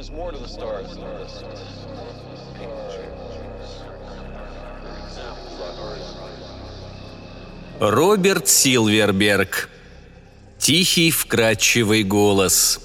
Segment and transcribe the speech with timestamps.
[0.00, 1.44] there's more to the stars than this.
[7.80, 9.68] Роберт Силверберг.
[10.58, 12.80] Тихий, вкрадчивый голос.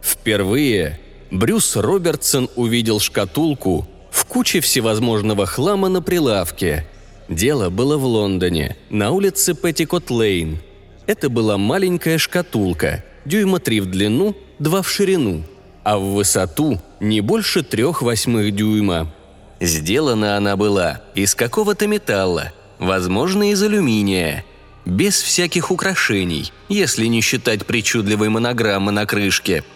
[0.00, 1.00] Впервые
[1.32, 6.86] Брюс Робертсон увидел шкатулку в куче всевозможного хлама на прилавке.
[7.28, 10.58] Дело было в Лондоне, на улице Петтикот-Лейн.
[11.06, 15.44] Это была маленькая шкатулка, дюйма три в длину, два в ширину,
[15.84, 19.12] а в высоту не больше трех восьмых дюйма.
[19.60, 24.44] Сделана она была из какого-то металла, возможно, из алюминия,
[24.84, 29.64] без всяких украшений, если не считать причудливой монограммы на крышке–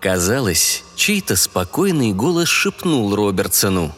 [0.00, 3.92] Казалось, чей-то спокойный голос шепнул Робертсону.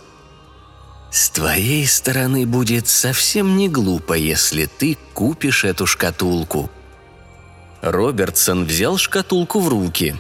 [1.11, 6.70] «С твоей стороны будет совсем не глупо, если ты купишь эту шкатулку».
[7.81, 10.17] Робертсон взял шкатулку в руки.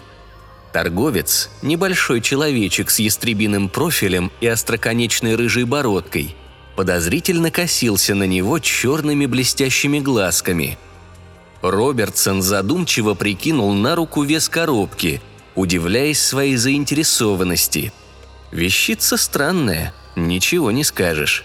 [0.72, 6.36] Торговец, небольшой человечек с ястребиным профилем и остроконечной рыжей бородкой,
[6.76, 10.78] подозрительно косился на него черными блестящими глазками.
[11.62, 15.20] Робертсон задумчиво прикинул на руку вес коробки–
[15.58, 17.92] удивляясь своей заинтересованности.
[18.52, 19.92] Вещица странная,
[20.26, 21.44] ничего не скажешь.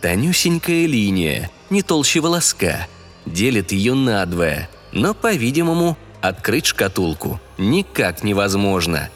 [0.00, 2.86] Тонюсенькая линия, не толще волоска,
[3.26, 9.08] делит ее надвое, но, по-видимому, открыть шкатулку никак невозможно.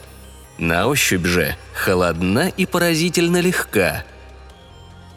[0.57, 4.03] На ощупь же холодна и поразительно легка.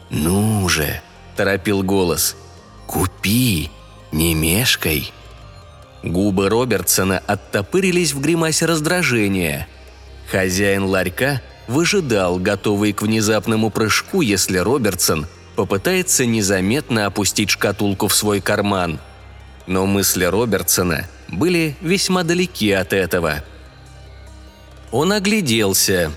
[0.09, 1.01] «Ну же!»–
[1.35, 2.35] торопил голос.
[2.87, 3.69] «Купи,
[4.11, 5.11] не мешкай!»
[6.03, 9.67] Губы Робертсона оттопырились в гримасе раздражения.
[10.31, 18.41] Хозяин ларька выжидал, готовый к внезапному прыжку, если Робертсон попытается незаметно опустить шкатулку в свой
[18.41, 18.99] карман.
[19.67, 23.43] Но мысли Робертсона были весьма далеки от этого.
[24.91, 26.11] Он огляделся.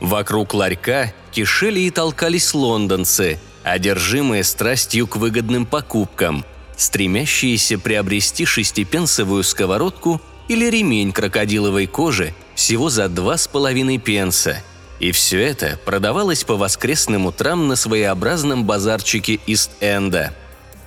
[0.00, 6.44] Вокруг ларька кишели и толкались лондонцы, одержимые страстью к выгодным покупкам–
[6.80, 14.62] стремящиеся приобрести шестипенсовую сковородку или ремень крокодиловой кожи всего за два с половиной пенса.
[15.00, 20.32] И все это продавалось по воскресным утрам на своеобразном базарчике Ист-Энда.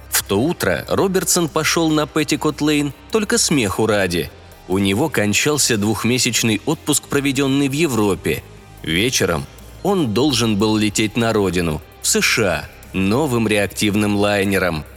[0.10, 4.30] В то утро Робертсон пошел на Петтикот-Лейн только смеху ради.
[4.68, 8.44] У него кончался двухмесячный отпуск, проведенный в Европе.
[8.84, 9.46] Вечером
[9.82, 14.86] он должен был лететь на родину, в США, новым реактивным лайнером–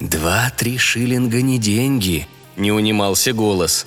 [0.00, 3.86] «Два-три шиллинга не деньги»,— не унимался голос.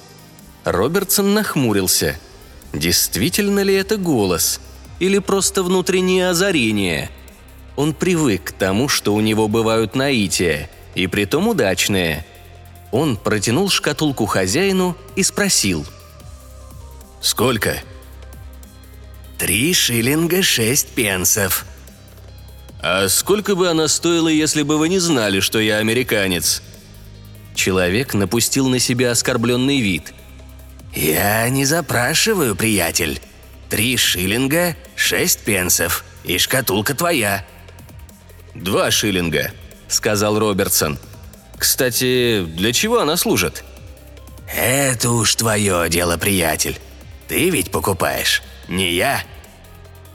[0.64, 2.18] Робертсон нахмурился.
[2.74, 4.60] Действительно ли это голос?
[5.00, 7.10] Или просто внутреннее озарение?
[7.76, 12.26] Он привык к тому, что у него бывают наития, и притом удачные.
[12.92, 15.86] Он протянул шкатулку хозяину и спросил.
[17.22, 17.82] «Сколько?»
[19.38, 21.66] «Три шиллинга шесть пенсов»,
[22.82, 26.62] «А сколько бы она стоила, если бы вы не знали, что я американец?»
[27.54, 30.14] Человек напустил на себя оскорбленный вид.
[30.94, 33.22] «Я не запрашиваю, приятель.
[33.70, 37.46] Три шиллинга, шесть пенсов, и шкатулка твоя».
[38.56, 39.52] «Два шиллинга»,—
[39.88, 40.98] сказал Робертсон.
[41.58, 43.64] «Кстати, для чего она служит?»
[44.52, 46.80] «Это уж твое дело, приятель.
[47.28, 49.24] Ты ведь покупаешь, не я.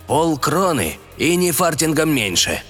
[0.08, 2.60] Пол кроны и не фартингом меньше».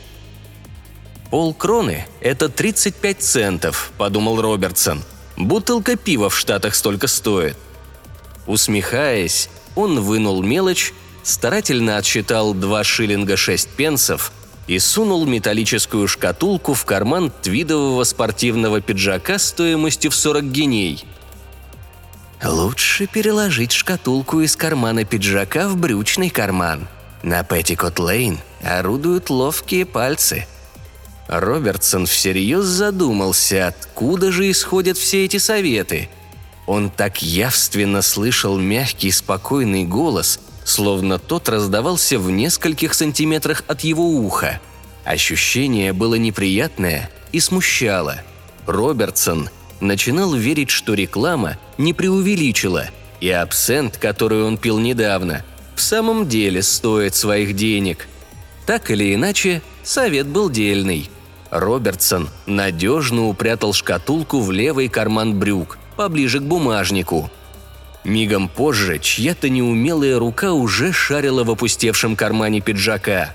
[1.31, 5.03] «Полкроны– это 35 центов»,– подумал Робертсон.
[5.37, 7.57] «Бутылка пива в Штатах столько стоит».
[8.47, 14.33] Усмехаясь, он вынул мелочь, старательно отсчитал 2 шиллинга 6 пенсов
[14.67, 21.05] и сунул металлическую шкатулку в карман твидового спортивного пиджака стоимостью в 40 геней.
[22.43, 26.89] «Лучше переложить шкатулку из кармана пиджака в брючный карман»,
[27.25, 30.47] на Петтикот-Лейн орудуют ловкие пальцы.
[31.27, 36.11] Робертсон всерьез задумался, откуда же исходят все эти советы.
[36.67, 44.09] Он так явственно слышал мягкий, спокойный голос, словно тот раздавался в нескольких сантиметрах от его
[44.09, 44.61] уха.
[45.05, 48.23] Ощущение было неприятное и смущало.
[48.67, 49.51] Робертсон
[49.81, 52.87] начинал верить, что реклама не преувеличила,
[53.21, 55.45] и абсент, который он пил недавно–
[55.75, 58.09] в самом деле стоит своих денег.
[58.67, 61.11] Так или иначе, совет был дельный.
[61.51, 67.31] Робертсон надежно упрятал шкатулку в левый карман брюк, поближе к бумажнику.
[68.05, 73.35] Мигом позже чья-то неумелая рука уже шарила в опустевшем кармане пиджака.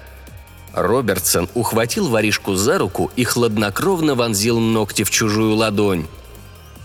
[0.73, 6.05] Робертсон ухватил воришку за руку и хладнокровно вонзил ногти в чужую ладонь.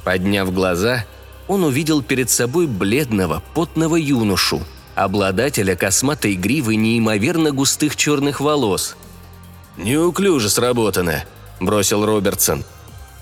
[0.05, 1.05] Подняв глаза,
[1.47, 4.63] он увидел перед собой бледного, потного юношу,
[4.95, 8.97] обладателя косматой гривы неимоверно густых черных волос.
[9.77, 11.25] «Неуклюже сработано»,–
[11.61, 12.65] бросил Робертсон.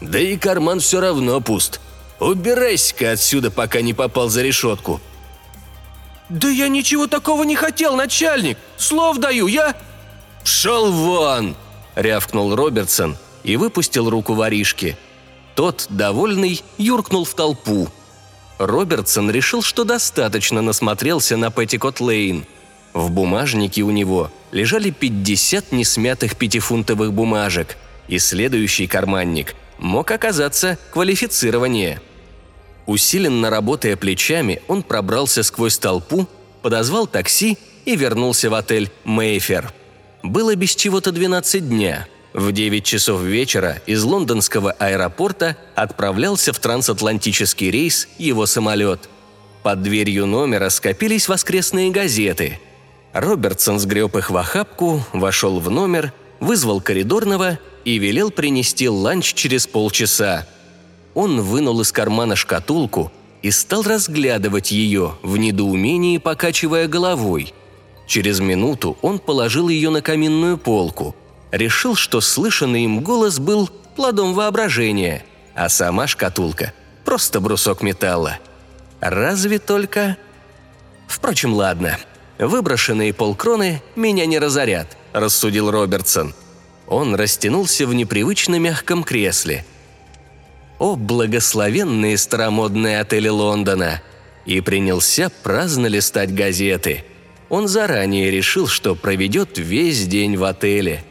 [0.00, 1.80] «Да и карман все равно пуст.
[2.22, 5.00] Убирайся-ка отсюда, пока не попал за решетку».
[6.28, 8.56] «Да я ничего такого не хотел, начальник!
[8.76, 9.74] Слов даю, я...»
[10.44, 11.56] «Шел вон!»–
[11.96, 14.96] рявкнул Робертсон и выпустил руку воришки.
[15.56, 17.88] Тот, довольный, юркнул в толпу.
[18.58, 22.46] Робертсон решил, что достаточно насмотрелся на Петтикот Лейн.
[22.94, 27.76] В бумажнике у него лежали 50 несмятых пятифунтовых бумажек,
[28.06, 32.00] и следующий карманник мог оказаться квалифицированнее.
[32.86, 36.26] Усиленно работая плечами, он пробрался сквозь толпу,
[36.62, 39.72] подозвал такси и вернулся в отель «Мейфер».
[40.22, 42.06] Было без чего-то 12 дня.
[42.32, 49.08] В 9 часов вечера из лондонского аэропорта отправлялся в трансатлантический рейс его самолет.
[49.62, 52.58] Под дверью номера скопились воскресные газеты.
[53.12, 59.66] Робертсон сгреб их в охапку, вошел в номер, вызвал коридорного и велел принести ланч через
[59.66, 60.46] полчаса.
[61.14, 63.12] Он вынул из кармана шкатулку
[63.42, 67.54] и стал разглядывать ее, в недоумении покачивая головой–
[68.12, 71.16] Через минуту он положил ее на каминную полку.
[71.50, 75.24] Решил, что слышанный им голос был плодом воображения,
[75.54, 76.74] а сама шкатулка–
[77.06, 78.38] просто брусок металла.
[79.00, 80.18] Разве только...
[81.08, 81.98] Впрочем, ладно.
[82.38, 86.34] Выброшенные полкроны меня не разорят, рассудил Робертсон.
[86.86, 89.64] Он растянулся в непривычно мягком кресле.
[90.82, 94.02] О, благословенные старомодные отели Лондона!
[94.44, 97.04] И принялся праздно листать газеты–
[97.52, 101.04] он заранее решил, что проведет весь день в отеле.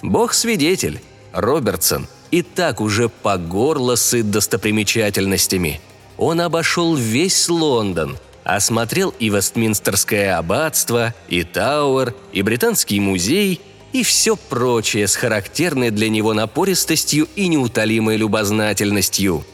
[0.00, 1.02] Бог свидетель,
[1.34, 5.82] Робертсон и так уже по горло сыт достопримечательностями.
[6.16, 13.60] Он обошел весь Лондон, осмотрел и Вестминстерское аббатство, и Тауэр, и Британский музей,
[13.92, 19.44] и все прочее с характерной для него напористостью и неутолимой любознательностью.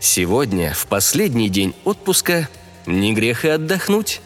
[0.00, 2.48] Сегодня, в последний день отпуска,
[2.86, 4.20] не грех и отдохнуть.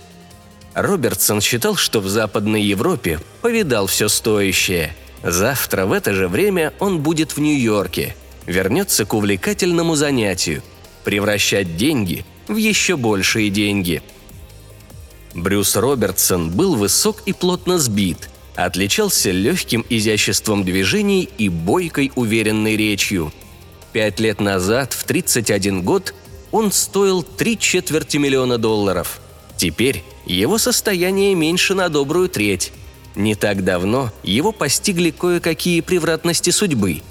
[0.74, 4.94] Робертсон считал, что в Западной Европе повидал все стоящее.
[5.22, 8.16] Завтра в это же время он будет в Нью-Йорке.
[8.46, 10.62] Вернется к увлекательному занятию–
[11.08, 14.02] превращать деньги в еще большие деньги.
[15.34, 18.28] Брюс Робертсон был высок и плотно сбит,
[18.58, 23.32] отличался легким изяществом движений и бойкой уверенной речью.
[23.92, 26.12] Пять лет назад, в 31 год,
[26.50, 29.20] он стоил три четверти миллиона долларов.
[29.56, 32.72] Теперь его состояние меньше на добрую треть.
[33.14, 37.02] Не так давно его постигли кое-какие превратности судьбы.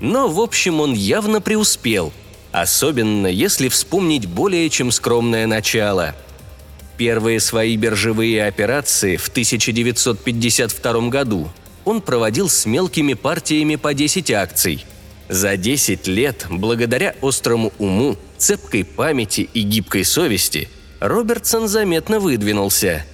[0.00, 2.14] Но, в общем, он явно преуспел,
[2.50, 6.14] особенно если вспомнить более чем скромное начало.
[6.98, 11.48] Первые свои биржевые операции в 1952 году
[11.86, 14.84] он проводил с мелкими партиями по 10 акций.
[15.30, 20.68] За 10 лет, благодаря острому уму, цепкой памяти и гибкой совести–
[21.00, 23.04] Робертсон заметно выдвинулся.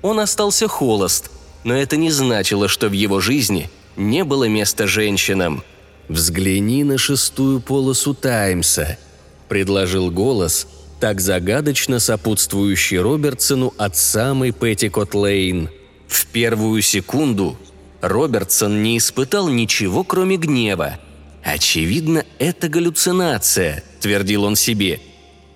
[0.00, 1.30] Он остался холост,
[1.64, 5.64] но это не значило, что в его жизни не было места женщинам.
[6.08, 8.98] «Взгляни на шестую полосу Таймса»,–
[9.48, 10.66] предложил голос,
[11.02, 15.68] так загадочно сопутствующий Робертсону от самой Петтикот Лейн.
[16.06, 17.58] В первую секунду
[18.00, 21.00] Робертсон не испытал ничего, кроме гнева.
[21.42, 25.00] «Очевидно, это галлюцинация»,– твердил он себе.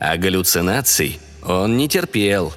[0.01, 2.53] А галлюцинаций он не терпел.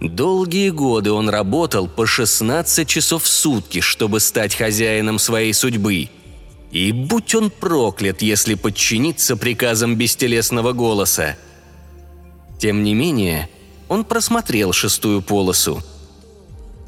[0.00, 6.08] Долгие годы он работал по 16 часов в сутки, чтобы стать хозяином своей судьбы.
[6.72, 11.36] И будь он проклят, если подчиниться приказам бестелесного голоса.
[12.62, 13.48] Тем не менее,
[13.88, 15.82] он просмотрел шестую полосу.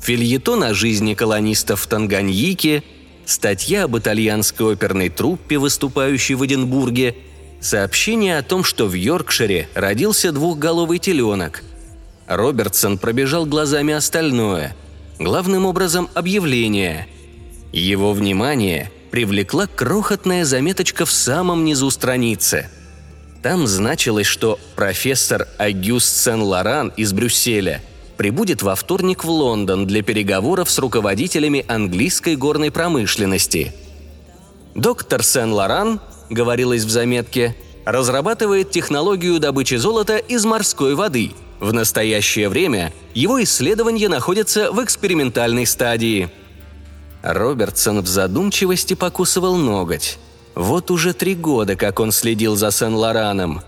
[0.01, 2.85] Фильетон о жизни колонистов в Танганьике,
[3.27, 7.17] статья об итальянской оперной труппе, выступающей в Эдинбурге–
[7.61, 11.65] Сообщение о том, что в Йоркшире родился двухголовый теленок.
[12.29, 14.77] Робертсон пробежал глазами остальное.
[15.19, 17.09] Главным образом объявление.
[17.73, 22.69] Его внимание привлекла крохотная заметочка в самом низу страницы.
[23.45, 27.83] Там значилось, что профессор Агюст Сен-Лоран из Брюсселя
[28.17, 33.75] прибудет во вторник в Лондон для переговоров с руководителями английской горной промышленности.
[34.75, 41.33] Доктор Сен-Лоран говорилось в заметке, разрабатывает технологию добычи золота из морской воды.
[41.61, 46.31] В настоящее время его исследования находятся в экспериментальной стадии.
[47.23, 50.19] Робертсон в задумчивости покусывал ноготь.
[50.55, 53.63] Вот уже три года, как он следил за Сен-Лораном.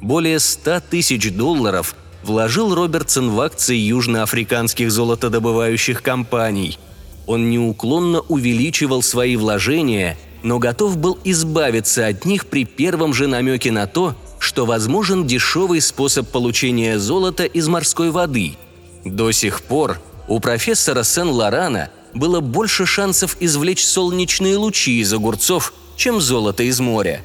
[0.00, 6.78] более 100 тысяч долларов вложил Робертсон в акции южноафриканских золотодобывающих компаний.
[7.26, 13.72] Он неуклонно увеличивал свои вложения, но готов был избавиться от них при первом же намеке
[13.72, 18.56] на то, что возможен дешевый способ получения золота из морской воды.
[19.04, 19.98] До сих пор
[20.28, 27.22] у профессора Сен-Лорана было больше шансов извлечь солнечные лучи из огурцов, чем золото из моря.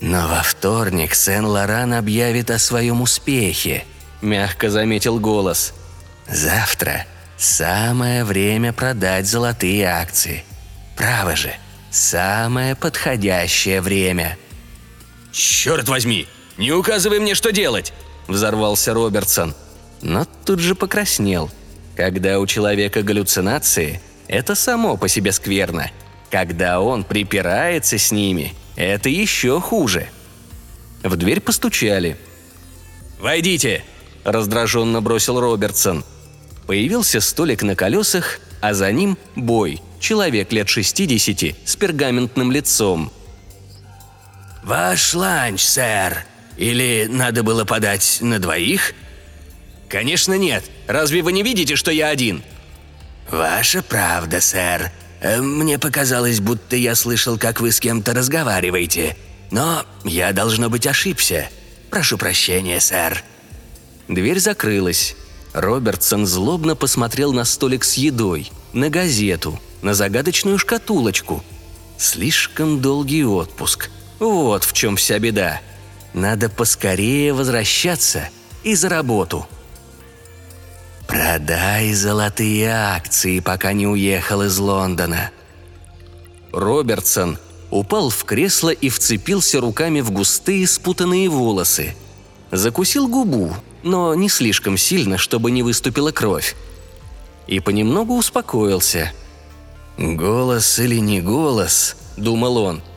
[0.00, 3.84] «Но во вторник Сен-Лоран объявит о своем успехе»,–
[4.20, 5.72] мягко заметил голос.
[6.28, 10.44] «Завтра самое время продать золотые акции.
[10.96, 11.54] Право же,
[11.90, 14.36] самое подходящее время».
[15.32, 16.26] «Черт возьми!
[16.58, 17.92] Не указывай мне, что делать!»–
[18.28, 19.54] взорвался Робертсон.
[20.02, 21.50] Но тут же покраснел.
[21.96, 25.90] Когда у человека галлюцинации, это само по себе скверно.
[26.30, 30.08] Когда он припирается с ними, это еще хуже.
[31.02, 32.16] В дверь постучали.
[33.20, 33.84] «Войдите!»–
[34.24, 36.04] раздраженно бросил Робертсон.
[36.66, 43.12] Появился столик на колесах, а за ним бой, человек лет 60 с пергаментным лицом–
[44.64, 46.24] «Ваш ланч, сэр.
[46.56, 48.94] Или надо было подать на двоих?»
[49.90, 50.64] «Конечно нет.
[50.86, 52.42] Разве вы не видите, что я один?»
[53.30, 54.90] «Ваша правда, сэр.
[55.24, 59.16] Э, мне показалось, будто я слышал, как вы с кем-то разговариваете.
[59.50, 61.48] Но я, должно быть, ошибся.
[61.90, 63.24] Прошу прощения, сэр».
[64.06, 65.16] Дверь закрылась.
[65.54, 71.42] Робертсон злобно посмотрел на столик с едой, на газету, на загадочную шкатулочку.
[71.96, 73.88] Слишком долгий отпуск.
[74.18, 75.62] Вот в чем вся беда.
[76.12, 78.28] Надо поскорее возвращаться
[78.62, 79.46] и за работу.
[81.06, 85.30] «Продай золотые акции, пока не уехал из Лондона».
[86.52, 87.38] Робертсон
[87.70, 91.94] упал в кресло и вцепился руками в густые спутанные волосы.
[92.50, 96.54] Закусил губу, но не слишком сильно, чтобы не выступила кровь.
[97.46, 99.12] И понемногу успокоился.
[99.98, 102.82] «Голос или не голос»,— думал он—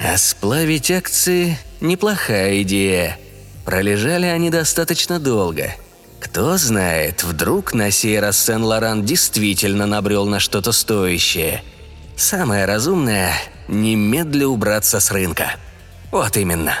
[0.00, 3.18] а сплавить акции– неплохая идея.
[3.64, 5.74] Пролежали они достаточно долго.
[6.20, 11.62] Кто знает, вдруг на сей раз Сен-Лоран действительно набрел на что-то стоящее.
[12.16, 13.32] Самое разумное–
[13.68, 15.56] немедля убраться с рынка.
[16.10, 16.74] Вот именно.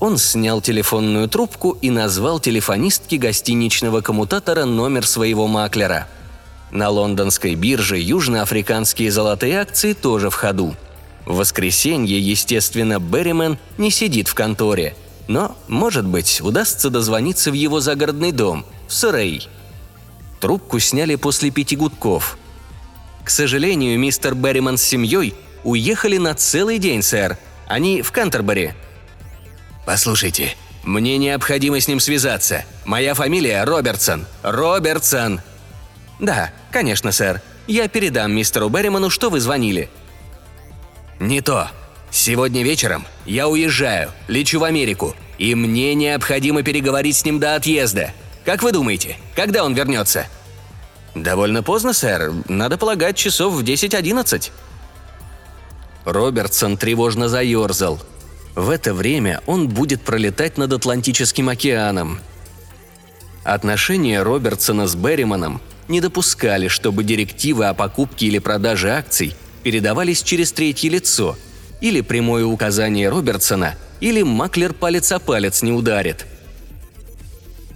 [0.00, 6.08] Он снял телефонную трубку и назвал телефонистке гостиничного коммутатора номер своего маклера.
[6.70, 10.74] На лондонской бирже южноафриканские золотые акции тоже в ходу–
[11.26, 14.94] в воскресенье, естественно, Берримен не сидит в конторе,
[15.26, 19.48] но, может быть, удастся дозвониться в его загородный дом, в Сурей.
[20.40, 22.38] Трубку сняли после пяти гудков.
[23.24, 27.38] «К сожалению, мистер Берриман с семьей уехали на целый день, сэр.
[27.66, 28.74] Они в Кантербери».
[29.86, 32.64] «Послушайте, мне необходимо с ним связаться.
[32.84, 34.26] Моя фамилия Робертсон.
[34.42, 35.40] Робертсон!»
[36.20, 37.40] «Да, конечно, сэр.
[37.66, 39.88] Я передам мистеру Берриману, что вы звонили»,
[41.20, 41.70] «Не то.
[42.14, 48.12] Сегодня вечером я уезжаю, лечу в Америку, и мне необходимо переговорить с ним до отъезда.
[48.44, 50.28] Как вы думаете, когда он вернется?»
[51.16, 52.32] «Довольно поздно, сэр.
[52.48, 54.52] Надо полагать, часов в 10-11».
[56.04, 58.00] Робертсон тревожно заерзал.
[58.54, 62.20] В это время он будет пролетать над Атлантическим океаном.
[63.42, 70.52] Отношения Робертсона с Берриманом не допускали, чтобы директивы о покупке или продаже акций передавались через
[70.52, 71.36] третье лицо,
[71.84, 76.24] или прямое указание Робертсона, или маклер палец о палец не ударит.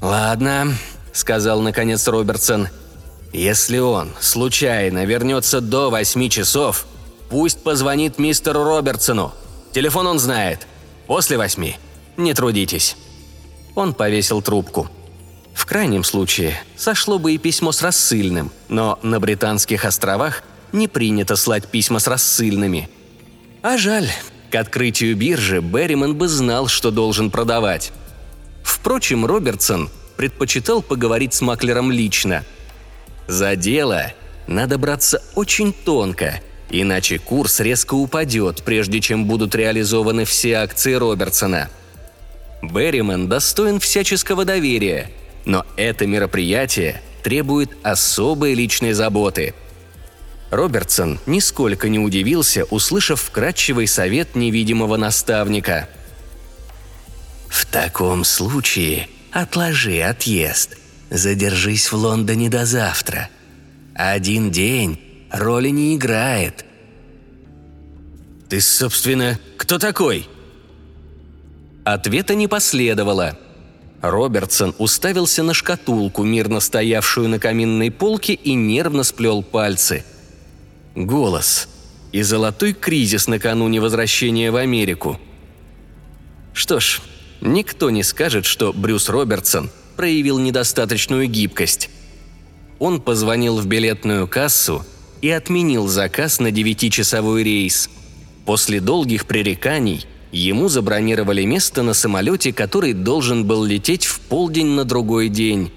[0.00, 0.75] «Ладно»,—
[1.12, 2.69] сказал наконец Робертсон,—
[3.35, 6.87] «если он случайно вернется до восьми часов,
[7.29, 9.35] пусть позвонит мистеру Робертсону.
[9.73, 10.67] Телефон он знает.
[11.07, 11.77] После восьми.
[12.17, 12.97] Не трудитесь».
[13.75, 14.88] Он повесил трубку.
[15.53, 21.37] В крайнем случае, сошло бы и письмо с рассыльным, но на Британских островах– не принято
[21.37, 22.88] слать письма с рассыльными.
[23.62, 24.09] А жаль,
[24.50, 27.93] к открытию биржи Берриман бы знал, что должен продавать.
[28.62, 32.45] Впрочем, Робертсон предпочитал поговорить с маклером лично.
[33.27, 34.12] За дело
[34.47, 41.69] надо браться очень тонко, иначе курс резко упадет, прежде чем будут реализованы все акции Робертсона.
[42.62, 45.11] Берриман достоин всяческого доверия,
[45.45, 49.55] но это мероприятие требует особой личной заботы–
[50.50, 55.88] Робертсон нисколько не удивился, услышав вкрадчивый совет невидимого наставника.
[57.49, 60.76] «В таком случае отложи отъезд.
[61.11, 63.28] Задержись в Лондоне до завтра.
[63.95, 65.00] Один день
[65.31, 66.64] роли не играет».
[68.49, 70.26] «Ты, собственно, кто такой?»
[71.85, 73.38] Ответа не последовало.
[74.00, 80.05] Робертсон уставился на шкатулку, мирно стоявшую на каминной полке, и нервно сплел пальцы.
[80.99, 81.69] Голос.
[82.11, 85.21] И золотой кризис накануне возвращения в Америку.
[86.52, 87.00] Что ж,
[87.40, 91.88] никто не скажет, что Брюс Робертсон проявил недостаточную гибкость.
[92.81, 94.85] Он позвонил в билетную кассу
[95.23, 97.88] и отменил заказ на девятичасовой рейс.
[98.45, 104.85] После долгих пререканий ему забронировали место на самолете, который должен был лететь в полдень на
[104.85, 105.71] другой день.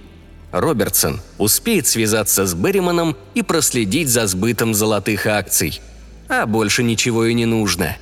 [0.52, 5.82] Робертсон успеет связаться с Берриманом и проследить за сбытом золотых акций.
[6.28, 7.98] А больше ничего и не нужно.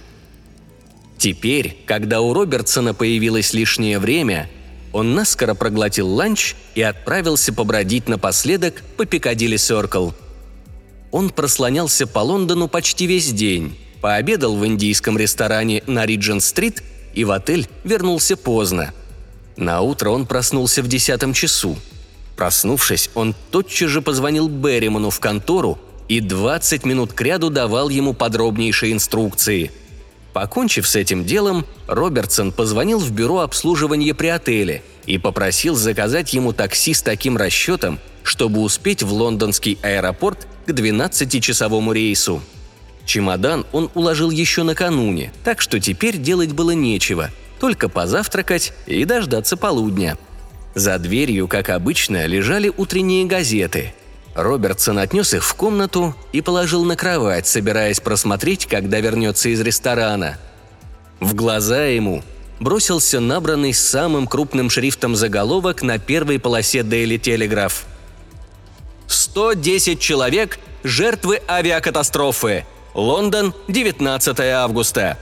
[1.17, 4.49] Теперь, когда у Робертсона появилось лишнее время,
[4.93, 10.11] он наскоро проглотил ланч и отправился побродить напоследок по Пикадилли Сёркл.
[11.11, 17.31] Он прослонялся по Лондону почти весь день, пообедал в индийском ресторане на Риджент-стрит и в
[17.31, 18.93] отель вернулся поздно.
[19.57, 21.77] На утро он проснулся в десятом часу.
[22.39, 25.77] Проснувшись, он тотчас же позвонил Берриману в контору
[26.07, 29.71] и 20 минут кряду давал ему подробнейшие инструкции–
[30.33, 36.53] Покончив с этим делом, Робертсон позвонил в бюро обслуживания при отеле и попросил заказать ему
[36.53, 42.41] такси с таким расчетом, чтобы успеть в лондонский аэропорт к 12-часовому рейсу.
[43.05, 49.57] Чемодан он уложил еще накануне, так что теперь делать было нечего, только позавтракать и дождаться
[49.57, 50.17] полудня.
[50.79, 53.93] За дверью, как обычно, лежали утренние газеты–
[54.33, 60.37] Робертсон отнес их в комнату и положил на кровать, собираясь просмотреть, когда вернется из ресторана.
[61.19, 62.23] В глаза ему
[62.61, 67.83] бросился набранный самым крупным шрифтом заголовок на первой полосе Daily Telegraph.
[69.09, 72.65] «110 человек– жертвы авиакатастрофы.
[72.93, 75.17] Лондон, 19 августа.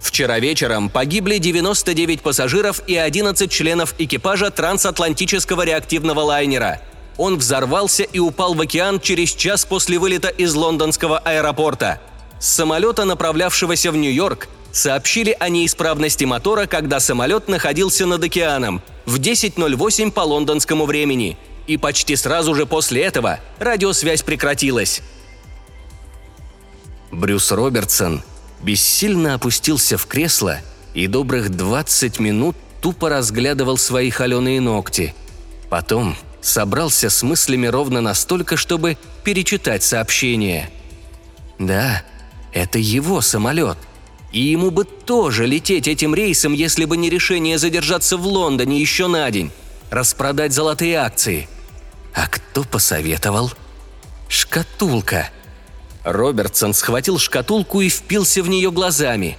[0.00, 6.80] Вчера вечером погибли 99 пассажиров и 11 членов экипажа трансатлантического реактивного лайнера–
[7.20, 12.00] он взорвался и упал в океан через час после вылета из лондонского аэропорта.
[12.38, 19.16] С самолета, направлявшегося в Нью-Йорк, сообщили о неисправности мотора, когда самолет находился над океаном в
[19.16, 21.36] 10.08 по лондонскому времени.
[21.66, 25.02] И почти сразу же после этого радиосвязь прекратилась.
[27.10, 28.22] Брюс Робертсон
[28.62, 30.58] бессильно опустился в кресло
[30.94, 35.14] и добрых 20 минут тупо разглядывал свои холеные ногти.
[35.68, 40.70] Потом собрался с мыслями ровно настолько, чтобы перечитать сообщение.
[41.58, 42.02] Да,
[42.52, 43.78] это его самолет.
[44.32, 49.08] И ему бы тоже лететь этим рейсом, если бы не решение задержаться в Лондоне еще
[49.08, 49.50] на день,
[49.90, 51.48] распродать золотые акции.
[52.14, 53.52] А кто посоветовал?
[54.28, 55.30] Шкатулка.
[56.12, 59.38] Робертсон схватил шкатулку и впился в нее глазами.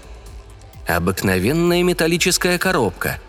[0.87, 3.19] Обыкновенная металлическая коробка.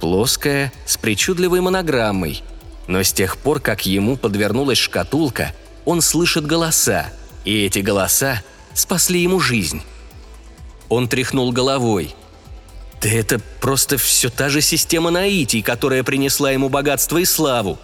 [0.00, 2.42] Плоская, с причудливой монограммой–
[2.86, 5.52] но с тех пор, как ему подвернулась шкатулка,
[5.84, 7.06] он слышит голоса,
[7.44, 8.42] и эти голоса
[8.74, 9.82] спасли ему жизнь.
[10.88, 12.14] Он тряхнул головой.
[13.00, 17.78] Да это просто все та же система наитий, которая принесла ему богатство и славу.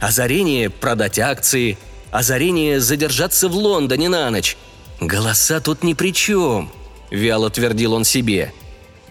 [0.00, 1.78] Озарение продать акции,
[2.10, 4.56] озарение задержаться в Лондоне на ночь.
[5.00, 6.70] Голоса тут ни при чем,
[7.10, 8.52] вяло твердил он себе.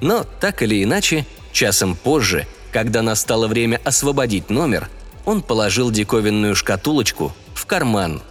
[0.01, 4.89] Но так или иначе, часом позже, когда настало время освободить номер,
[5.25, 8.21] он положил диковинную шкатулочку в карман.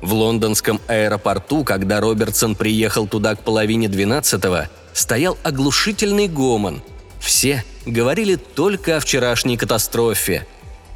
[0.00, 6.82] В лондонском аэропорту, когда Робертсон приехал туда к половине двенадцатого, стоял оглушительный гомон.
[7.20, 10.46] Все говорили только о вчерашней катастрофе.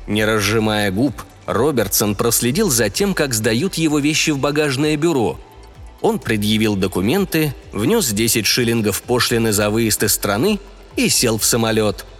[0.06, 5.38] Не разжимая губ, Робертсон проследил за тем, как сдают его вещи в багажное бюро.
[6.00, 10.58] Он предъявил документы, внес 10 шиллингов пошлины за выезд из страны
[10.96, 12.04] и сел в самолет–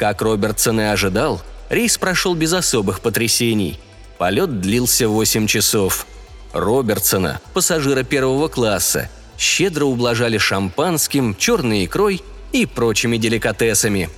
[0.00, 3.78] как Робертсон и ожидал, рейс прошел без особых потрясений.
[4.16, 6.06] Полет длился 8 часов.
[6.54, 14.08] Робертсона, пассажира первого класса, щедро ублажали шампанским, черной икрой и прочими деликатесами.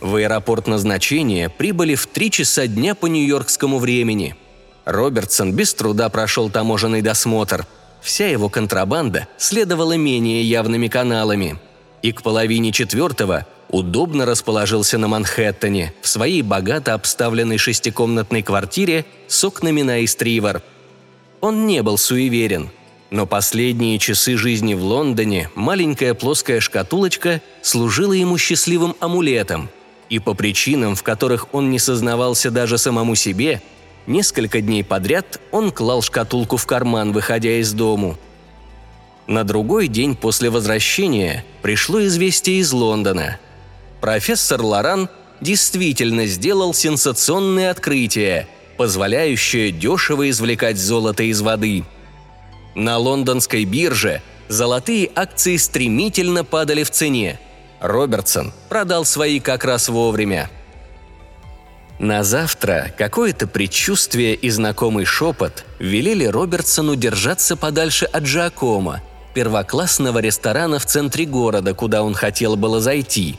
[0.00, 4.36] В аэропорт назначения прибыли в 3 часа дня по нью-йоркскому времени.
[4.84, 7.66] Робертсон без труда прошел таможенный досмотр.
[8.00, 11.58] Вся его контрабанда следовала менее явными каналами.
[12.00, 19.42] И к половине четвертого удобно расположился на Манхэттене в своей богато обставленной шестикомнатной квартире с
[19.42, 20.62] окнами на Истривор.
[21.40, 22.70] Он не был суеверен,
[23.10, 29.68] но последние часы жизни в Лондоне маленькая плоская шкатулочка служила ему счастливым амулетом,
[30.08, 33.62] и по причинам, в которых он не сознавался даже самому себе,
[34.06, 38.16] несколько дней подряд он клал шкатулку в карман, выходя из дому.
[39.26, 43.38] На другой день после возвращения пришло известие из Лондона.
[44.00, 51.84] Профессор Лоран действительно сделал сенсационное открытие, позволяющее дешево извлекать золото из воды.
[52.74, 57.38] На лондонской бирже золотые акции стремительно падали в цене.
[57.80, 60.50] Робертсон продал свои как раз вовремя.
[61.98, 69.02] На завтра какое-то предчувствие и знакомый шепот велели Робертсону держаться подальше от Джакома,
[69.34, 73.36] первоклассного ресторана в центре города, куда он хотел было зайти.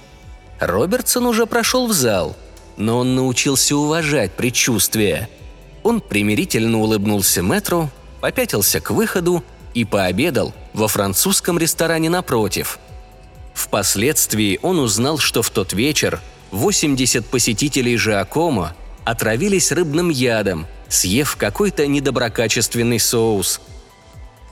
[0.59, 2.35] Робертсон уже прошел в зал,
[2.75, 5.29] но он научился уважать предчувствие.
[5.83, 9.41] Он примирительно улыбнулся мэтру, попятился к выходу
[9.73, 12.77] и пообедал во французском ресторане напротив.
[13.59, 21.85] Впоследствии он узнал, что в тот вечер 80 посетителей Жиакомо отравились рыбным ядом, съев какой-то
[21.85, 23.59] недоброкачественный соус.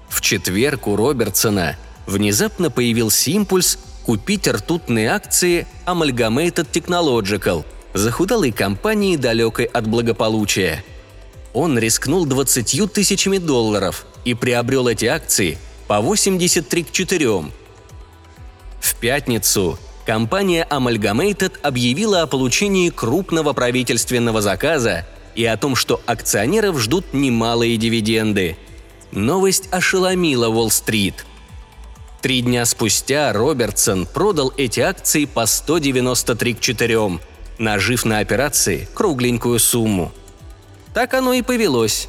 [0.10, 9.65] В четверг у Робертсона внезапно появился импульс купить ртутные акции Amalgamated Technological, захудалой компании, далекой
[9.65, 10.84] от благополучия.
[11.54, 17.46] Он рискнул 20 тысячами долларов и приобрел эти акции по 83 к 4.
[18.88, 26.80] В пятницу компания Amalgamated объявила о получении крупного правительственного заказа и о том, что акционеров
[26.80, 28.56] ждут немалые дивиденды.
[29.12, 31.26] Новость ошеломила Уолл-стрит.
[32.21, 37.19] Три дня спустя Робертсон продал эти акции по 193 к 4,
[37.58, 40.13] нажив на операции кругленькую сумму.
[40.93, 42.08] Так оно и повелось.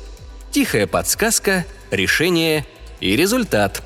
[0.52, 2.64] Тихая подсказка, решение
[3.00, 3.82] и результат.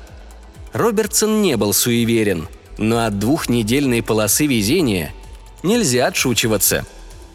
[0.73, 5.13] Робертсон не был суеверен– но от двухнедельной полосы везения
[5.61, 6.85] нельзя отшучиваться.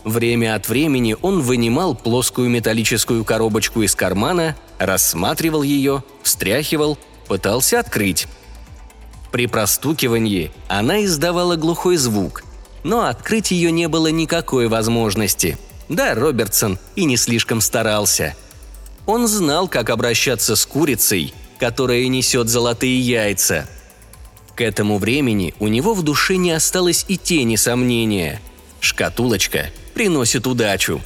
[0.04, 8.26] Время от времени он вынимал плоскую металлическую коробочку из кармана, рассматривал ее, встряхивал, пытался открыть.
[9.32, 12.44] При простукивании она издавала глухой звук,
[12.84, 15.58] но открыть ее не было никакой возможности.
[15.88, 18.34] Да, Робертсон и не слишком старался.
[19.06, 23.68] Он знал, как обращаться с курицей, которая несет золотые яйца–
[24.58, 28.42] к этому времени у него в душе не осталось и тени сомнения.
[28.80, 31.00] Шкатулочка приносит удачу.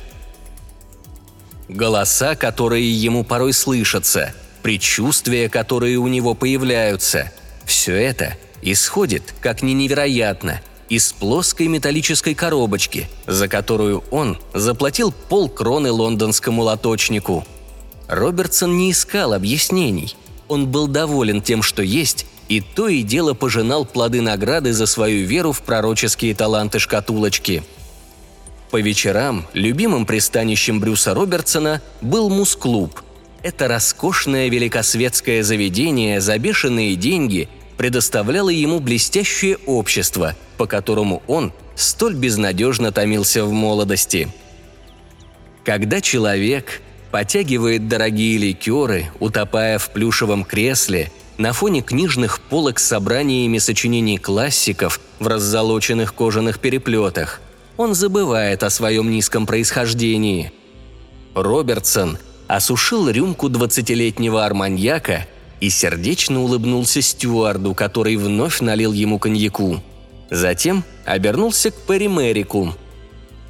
[1.68, 7.30] Голоса, которые ему порой слышатся, предчувствия, которые у него появляются–
[7.66, 15.90] все это исходит, как ни невероятно, из плоской металлической коробочки, за которую он заплатил полкроны
[15.90, 17.46] лондонскому лоточнику.
[18.08, 20.16] Робертсон не искал объяснений.
[20.48, 25.24] Он был доволен тем, что есть, и то и дело пожинал плоды награды за свою
[25.24, 27.62] веру в пророческие таланты шкатулочки.
[28.70, 33.00] По вечерам любимым пристанищем Брюса Робертсона был мус-клуб.
[33.42, 42.16] Это роскошное великосветское заведение за бешеные деньги предоставляло ему блестящее общество, по которому он столь
[42.16, 44.28] безнадежно томился в молодости.
[45.64, 53.58] Когда человек потягивает дорогие ликеры, утопая в плюшевом кресле– на фоне книжных полок с собраниями
[53.58, 57.40] сочинений классиков в раззолоченных кожаных переплетах.
[57.76, 60.52] Он забывает о своем низком происхождении.
[61.34, 65.26] Робертсон осушил рюмку двадцатилетнего арманьяка
[65.60, 69.82] и сердечно улыбнулся стюарду, который вновь налил ему коньяку.
[70.30, 72.74] Затем обернулся к Перри Мэрику.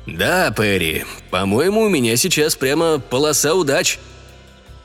[0.06, 3.98] «Да, Перри, по-моему, у меня сейчас прямо полоса удач».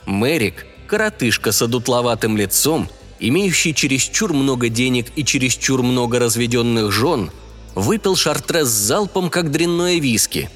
[0.05, 7.31] Мэрик коротышка с одутловатым лицом, имеющий чересчур много денег и чересчур много разведенных жен,
[7.75, 10.49] выпил шартрез залпом, как дрянное виски.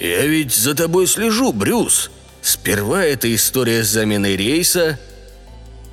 [0.00, 2.10] «Я ведь за тобой слежу, Брюс.
[2.42, 4.98] Сперва эта история с заменой рейса...»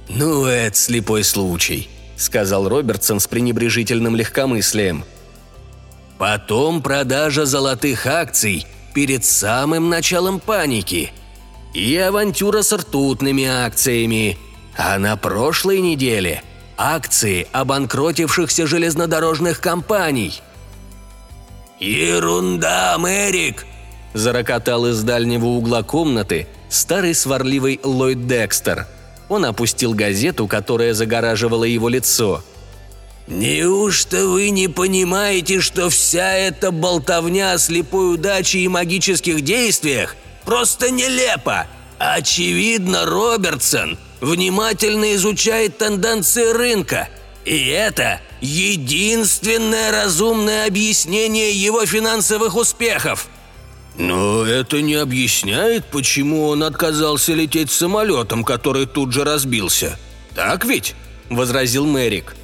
[0.10, 5.04] «Ну, это слепой случай»,— сказал Робертсон с пренебрежительным легкомыслием.
[6.18, 11.12] «Потом продажа золотых акций перед самым началом паники—
[11.76, 14.38] и авантюра с ртутными акциями.
[14.78, 16.42] А на прошлой неделе
[16.78, 20.42] акции обанкротившихся железнодорожных компаний.
[21.80, 23.66] «Ерунда, Мэрик!»–
[24.14, 28.88] зарокотал из дальнего угла комнаты старый сварливый Ллойд Декстер.
[29.28, 32.44] Он опустил газету, которая загораживала его лицо.
[33.28, 40.92] «Неужто вы не понимаете, что вся эта болтовня о слепой удаче и магических действиях Просто
[40.92, 41.68] нелепо.
[41.98, 47.10] Очевидно, Робертсон внимательно изучает тенденции рынка.
[47.46, 53.28] И это единственное разумное объяснение его финансовых успехов.
[53.98, 59.98] Но это не объясняет, почему он отказался лететь самолетом, который тут же разбился.
[60.36, 60.96] Так ведь?–
[61.30, 62.36] возразил Мэрик.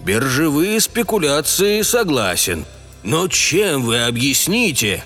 [0.00, 2.64] «Биржевые спекуляции согласен.
[3.02, 5.04] Но чем вы объясните?»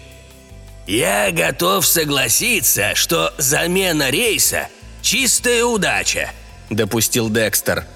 [0.90, 4.66] «Я готов согласиться, что замена рейса–
[5.02, 6.30] чистая удача»,–
[6.68, 7.86] допустил Декстер.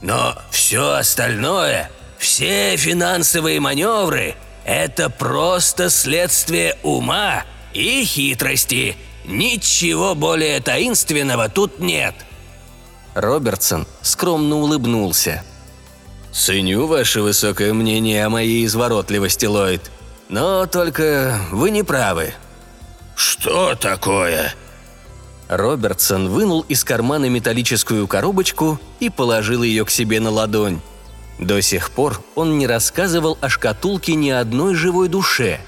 [0.00, 7.42] «Но все остальное, все финансовые маневры– это просто следствие ума
[7.74, 8.96] и хитрости.
[9.24, 12.14] Ничего более таинственного тут нет».
[13.16, 15.42] Робертсон скромно улыбнулся.
[16.32, 19.90] «Ценю ваше высокое мнение о моей изворотливости, Ллойд.
[20.28, 22.34] Но только вы не правы».
[23.14, 24.54] «Что такое?»
[25.48, 30.80] Робертсон вынул из кармана металлическую коробочку и положил ее к себе на ладонь.
[31.38, 35.60] До сих пор он не рассказывал о шкатулке ни одной живой душе.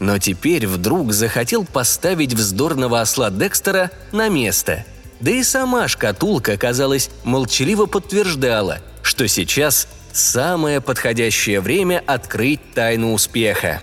[0.00, 4.84] Но теперь вдруг захотел поставить вздорного осла Декстера на место.
[5.20, 13.80] Да и сама шкатулка, казалось, молчаливо подтверждала, что сейчас самое подходящее время открыть тайну успеха.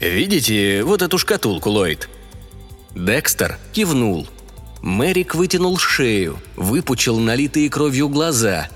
[0.00, 2.08] «Видите вот эту шкатулку, Ллойд?»
[2.94, 4.28] Декстер кивнул.
[4.80, 8.68] Мэрик вытянул шею, выпучил налитые кровью глаза.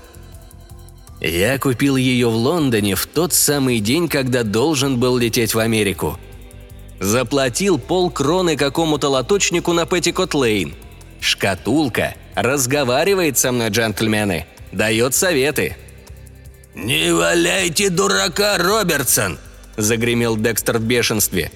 [1.21, 6.19] «Я купил ее в Лондоне в тот самый день, когда должен был лететь в Америку.
[6.99, 10.73] Заплатил полкроны какому-то лоточнику на Петтикот-Лейн.
[11.21, 15.77] Шкатулка разговаривает со мной, джентльмены, дает советы».
[16.75, 19.37] «Не валяйте дурака, Робертсон!»–
[19.77, 21.51] загремел Декстер в бешенстве.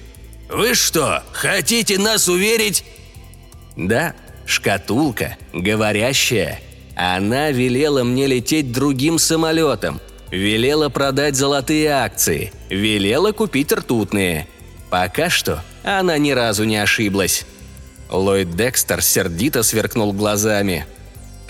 [0.48, 2.84] «Вы что, хотите нас уверить?»
[3.76, 4.14] «Да,
[4.46, 6.60] шкатулка, говорящая.
[6.96, 10.00] Она велела мне лететь другим самолетом,
[10.30, 14.48] велела продать золотые акции, велела купить ртутные.
[14.90, 17.44] Пока что она ни разу не ошиблась».
[18.10, 20.86] Ллойд Декстер сердито сверкнул глазами.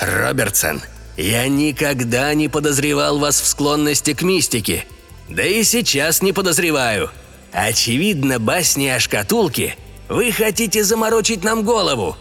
[0.01, 0.83] «Робертсон,
[1.17, 4.85] я никогда не подозревал вас в склонности к мистике.
[5.29, 7.11] Да и сейчас не подозреваю.
[7.53, 9.77] Очевидно, басни о шкатулке
[10.09, 12.17] вы хотите заморочить нам голову».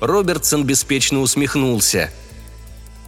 [0.00, 2.10] Робертсон беспечно усмехнулся.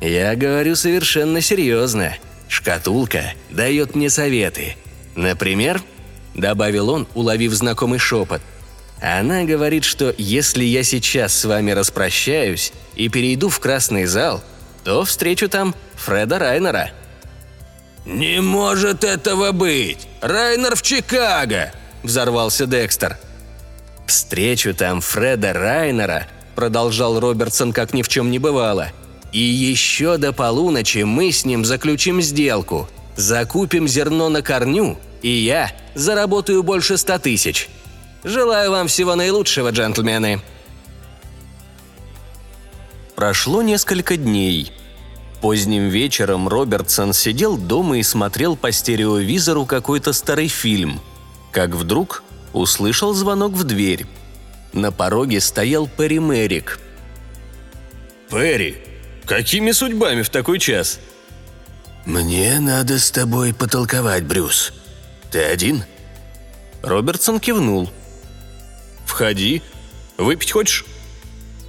[0.00, 2.14] «Я говорю совершенно серьезно.
[2.48, 4.76] Шкатулка дает мне советы.
[5.14, 5.82] Например,—
[6.34, 8.40] добавил он, уловив знакомый шепот,—
[9.02, 14.42] она говорит, что если я сейчас с вами распрощаюсь и перейду в красный зал,
[14.82, 16.90] то встречу там Фреда Райнера».
[18.08, 20.08] «Не может этого быть!
[20.22, 23.18] Райнер в Чикаго!»– взорвался Декстер.
[24.06, 28.88] «Встречу там Фреда Райнера»,– продолжал Робертсон, как ни в чем не бывало.
[29.30, 32.88] «И еще до полуночи мы с ним заключим сделку.
[33.16, 37.68] Закупим зерно на корню, и я заработаю больше ста тысяч.
[38.24, 40.40] Желаю вам всего наилучшего, джентльмены».
[43.14, 44.72] Прошло несколько дней.
[45.40, 51.00] Поздним вечером Робертсон сидел дома и смотрел по стереовизору какой-то старый фильм.
[51.52, 54.06] Как вдруг услышал звонок в дверь.
[54.72, 56.80] На пороге стоял Перри Мерик.
[58.30, 58.78] «Перри,
[59.24, 60.98] какими судьбами в такой час?»
[62.04, 64.72] «Мне надо с тобой потолковать, Брюс.
[65.30, 65.84] Ты один?»
[66.82, 67.90] Робертсон кивнул.
[69.06, 69.62] «Входи.
[70.16, 70.84] Выпить хочешь?»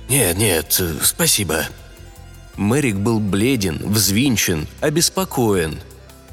[0.08, 1.66] «Нет, нет, спасибо»,
[2.60, 5.80] Мэрик был бледен, взвинчен, обеспокоен.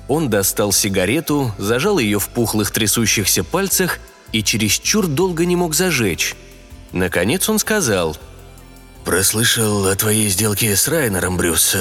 [0.08, 4.00] Он достал сигарету, зажал ее в пухлых трясущихся пальцах
[4.32, 6.34] и чересчур долго не мог зажечь.
[6.90, 8.16] Наконец он сказал
[9.04, 11.76] «Прослышал о твоей сделке с Райнером, Брюс.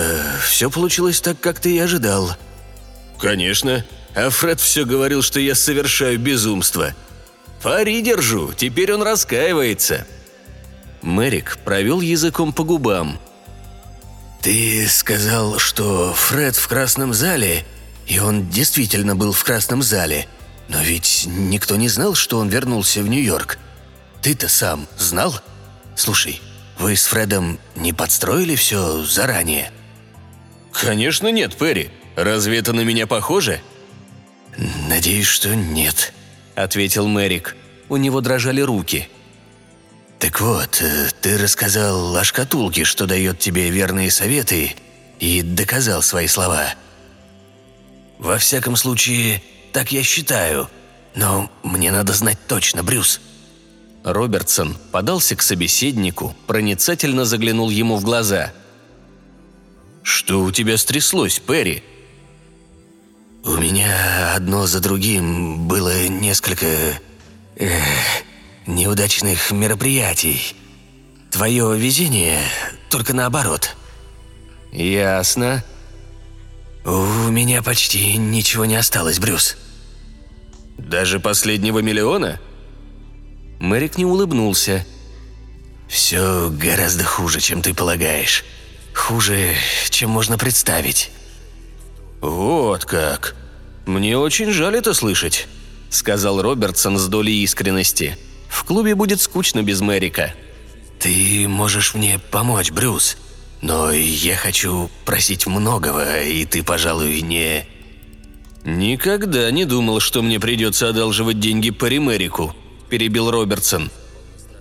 [0.48, 2.38] Все получилось так, как ты и ожидал».
[3.18, 3.84] «Конечно.
[4.14, 6.94] А Фред все говорил, что я совершаю безумство.
[7.64, 10.06] Пари держу, теперь он раскаивается».
[11.02, 13.18] Мэрик провел языком по губам–
[14.46, 17.66] «Ты сказал, что Фред в красном зале,
[18.06, 20.28] и он действительно был в красном зале.
[20.68, 23.58] Но ведь никто не знал, что он вернулся в Нью-Йорк.
[24.22, 25.42] Ты-то сам знал?
[25.96, 26.44] Слушай,
[26.78, 29.72] вы с Фредом не подстроили все заранее?»
[30.72, 31.90] «Конечно нет, Перри.
[32.16, 33.62] Разве это на меня похоже?»
[34.88, 36.14] «Надеюсь, что нет»,—
[36.54, 37.56] ответил Мэрик.
[37.90, 39.10] У него дрожали руки.
[40.20, 44.76] «Так вот, э, ты рассказал о шкатулке, что дает тебе верные советы,
[45.20, 46.74] и доказал свои слова.
[48.18, 49.42] Во всяком случае,
[49.74, 50.70] так я считаю,
[51.16, 53.22] но мне надо знать точно, Брюс».
[54.04, 58.54] Робертсон подался к собеседнику, проницательно заглянул ему в глаза.
[60.04, 61.84] «Что у тебя стряслось, Перри?»
[63.44, 66.68] «У меня одно за другим было несколько...
[67.58, 68.24] Эх,
[68.68, 70.56] неудачных мероприятий.
[71.32, 72.42] Твое везение
[72.90, 73.76] только наоборот».
[74.72, 75.64] «Ясно».
[76.86, 79.58] «У меня почти ничего не осталось, Брюс».
[80.78, 82.40] «Даже последнего миллиона?»
[83.60, 84.86] Мэрик не улыбнулся.
[85.88, 88.44] «Все гораздо хуже, чем ты полагаешь.
[88.94, 89.56] Хуже,
[89.90, 91.12] чем можно представить».
[92.22, 93.36] «Вот как.
[93.86, 95.48] Мне очень жаль это слышать»,—
[95.90, 98.18] сказал Робертсон с долей искренности.
[98.56, 100.34] «В клубе будет скучно без Мэрика».
[100.98, 103.18] «Ты можешь мне помочь, Брюс,
[103.62, 107.68] но я хочу просить многого, и ты, пожалуй, не...»
[108.64, 112.56] «Никогда не думал, что мне придется одалживать деньги Пари Мэрику»,–
[112.90, 113.92] перебил Робертсон.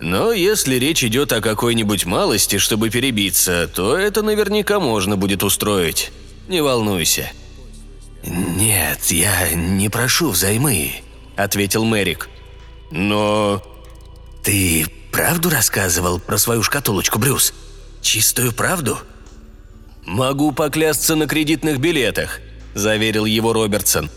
[0.01, 6.11] «Но если речь идет о какой-нибудь малости, чтобы перебиться, то это наверняка можно будет устроить.
[6.49, 7.31] Не волнуйся».
[8.25, 10.95] «Нет, я не прошу взаймы»,–
[11.37, 12.29] ответил Мэрик.
[12.91, 13.63] «Но...»
[14.45, 17.51] «Ты правду рассказывал про свою шкатулочку, Брюс?
[18.03, 18.99] Чистую правду?»
[20.05, 22.41] «Могу поклясться на кредитных билетах»,–
[22.75, 24.11] заверил его Робертсон.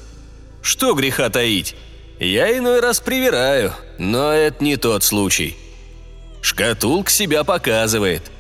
[0.61, 1.75] «Что греха таить?
[2.21, 5.57] Я иной раз привираю, но это не тот случай.
[6.43, 8.31] Шкатулка себя показывает».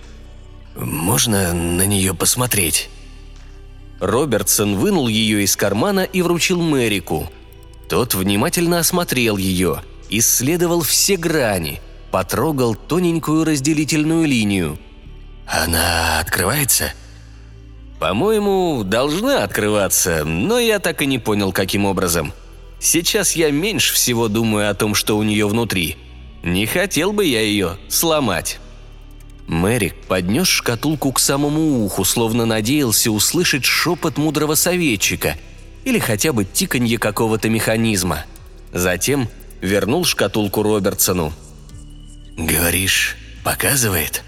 [0.77, 2.90] «Можно на нее посмотреть?»
[3.98, 7.33] Робертсон вынул ее из кармана и вручил Мэрику.
[7.88, 14.79] Тот внимательно осмотрел ее, исследовал все грани, потрогал тоненькую разделительную линию.
[15.47, 16.92] «Она открывается?»
[17.99, 22.33] «По-моему, должна открываться, но я так и не понял, каким образом.
[22.81, 25.97] Сейчас я меньше всего думаю о том, что у нее внутри.
[26.42, 28.61] Не хотел бы я ее сломать».
[29.49, 35.37] Мэрик поднес шкатулку к самому уху, словно надеялся услышать шепот мудрого советчика
[35.85, 38.27] или хотя бы тиканье какого-то механизма.
[38.75, 39.29] Затем
[39.61, 41.33] вернул шкатулку Робертсону.
[42.37, 44.23] «Говоришь, показывает?»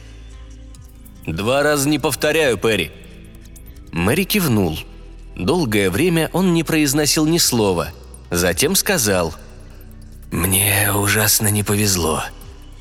[1.27, 2.90] «Два раза не повторяю, Перри».
[3.93, 4.79] Мэри кивнул.
[5.37, 7.90] Долгое время он не произносил ни слова.
[8.31, 9.35] Затем сказал.
[10.31, 12.25] «Мне ужасно не повезло.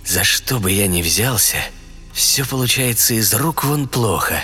[0.05, 1.57] За что бы я ни взялся,
[2.13, 4.41] все получается из рук вон плохо.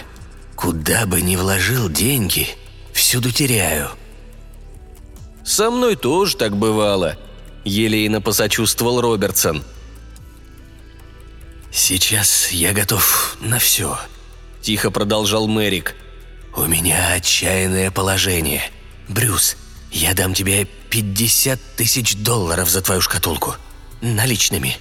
[0.56, 2.50] Куда бы ни вложил деньги,
[2.94, 3.89] всюду теряю».
[5.44, 7.18] «Со мной тоже так бывало»,–
[7.65, 9.63] елейно посочувствовал Робертсон.
[11.71, 13.99] «Сейчас я готов на все»,–
[14.62, 15.95] тихо продолжал Мэрик.
[16.56, 18.62] «У меня отчаянное положение.
[19.10, 19.58] Брюс,
[19.91, 23.56] я дам тебе 50 тысяч долларов за твою шкатулку.
[24.01, 24.78] Наличными.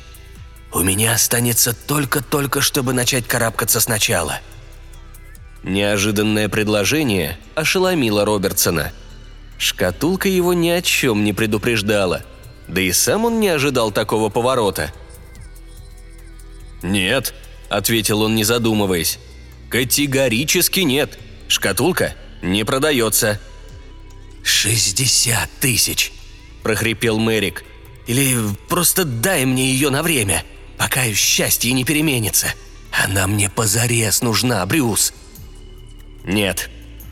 [0.72, 4.38] У меня останется только-только, чтобы начать карабкаться сначала».
[5.64, 8.92] Неожиданное предложение ошеломило Робертсона.
[9.56, 12.22] Шкатулка его ни о чем не предупреждала,
[12.68, 14.92] да и сам он не ожидал такого поворота.
[16.83, 17.35] «Нет»,—
[17.68, 19.18] ответил он, не задумываясь.
[19.70, 21.18] «Категорически нет.
[21.48, 23.40] Шкатулка не продается».
[24.42, 26.12] «Шестьдесят тысяч!»–
[26.62, 27.64] прохрипел Мэрик.
[28.07, 28.37] «Или
[28.68, 30.44] просто дай мне ее на время,
[30.77, 32.48] пока счастье не переменится.
[32.92, 35.14] Она мне позарез нужна, Брюс!»
[36.24, 36.68] «Нет,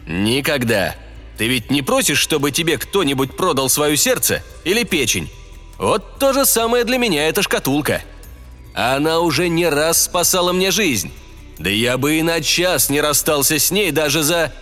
[0.07, 0.95] никогда.
[1.39, 5.31] Ты ведь не просишь, чтобы тебе кто-нибудь продал свое сердце или печень?
[5.83, 8.03] Вот то же самое для меня эта шкатулка.
[8.73, 11.11] Она уже не раз спасала мне жизнь.
[11.59, 14.53] Да я бы и на час не расстался с ней даже за...»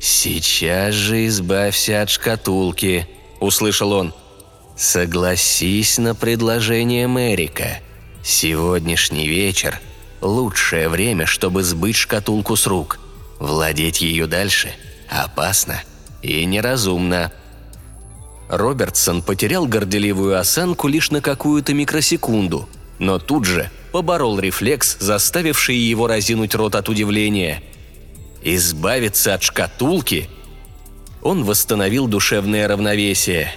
[0.00, 3.06] «Сейчас же избавься от шкатулки»,–
[3.40, 4.14] услышал он.
[4.74, 7.80] «Согласись на предложение Мэрика.
[8.24, 9.82] Сегодняшний вечер–
[10.22, 12.98] лучшее время, чтобы сбыть шкатулку с рук.
[13.38, 14.72] Владеть ее дальше
[15.10, 15.82] опасно
[16.22, 17.30] и неразумно».
[18.48, 26.06] Робертсон потерял горделивую осанку лишь на какую-то микросекунду, но тут же поборол рефлекс, заставивший его
[26.06, 27.62] разинуть рот от удивления–
[28.44, 30.28] Избавиться от шкатулки?
[31.22, 33.54] Он восстановил душевное равновесие.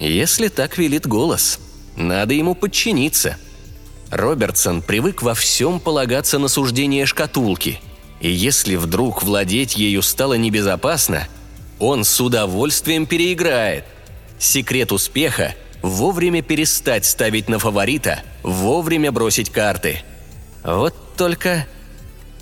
[0.00, 1.60] Если так велит голос,
[1.94, 3.36] надо ему подчиниться.
[4.10, 7.80] Робертсон привык во всем полагаться на суждение шкатулки.
[8.20, 11.28] И если вдруг владеть ею стало небезопасно,
[11.82, 13.84] он с удовольствием переиграет.
[14.38, 20.02] Секрет успеха– вовремя перестать ставить на фаворита, вовремя бросить карты.
[20.62, 21.66] Вот только...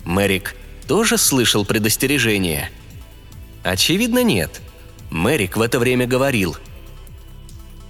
[0.05, 0.55] Мэрик
[0.87, 2.69] тоже слышал предостережение?
[3.63, 4.61] Очевидно, нет.
[5.09, 6.55] Мэрик в это время говорил.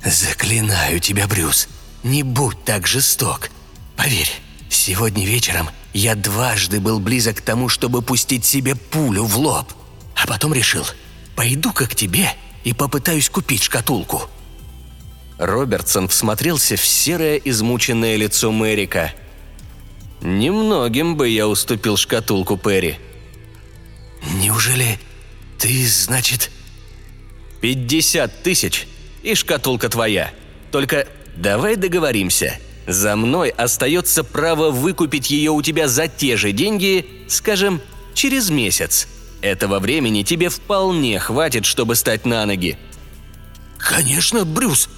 [0.04, 1.68] «Заклинаю тебя, Брюс,
[2.02, 3.52] не будь так жесток.
[3.96, 4.32] Поверь,
[4.70, 9.72] сегодня вечером я дважды был близок к тому, чтобы пустить себе пулю в лоб.
[10.16, 10.86] А потом решил,
[11.36, 12.30] пойду-ка к тебе
[12.64, 14.30] и попытаюсь купить шкатулку».
[15.38, 19.12] Робертсон всмотрелся в серое измученное лицо Мэрика.
[20.22, 22.98] «Немногим бы я уступил шкатулку Перри».
[24.36, 25.00] «Неужели
[25.58, 26.52] Ты, значит...
[27.60, 28.88] «Пятьдесят тысяч,
[29.22, 30.32] и шкатулка твоя.
[30.72, 32.60] Только давай договоримся.
[32.88, 37.82] За мной остается право выкупить ее у тебя за те же деньги, скажем,
[38.14, 39.08] через месяц.
[39.42, 42.78] Этого времени тебе вполне хватит, чтобы стать на ноги».
[43.78, 44.90] «Конечно, Брюс.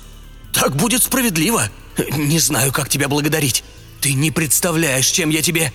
[0.51, 1.69] Так будет справедливо.
[2.11, 3.63] Не знаю, как тебя благодарить.
[4.01, 5.71] Ты не представляешь, чем я тебе...»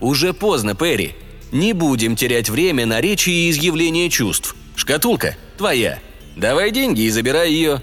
[0.00, 1.14] «Уже поздно, Перри.
[1.52, 4.54] Не будем терять время на речи и изъявление чувств.
[4.76, 5.98] Шкатулка твоя.
[6.36, 7.82] Давай деньги и забирай ее».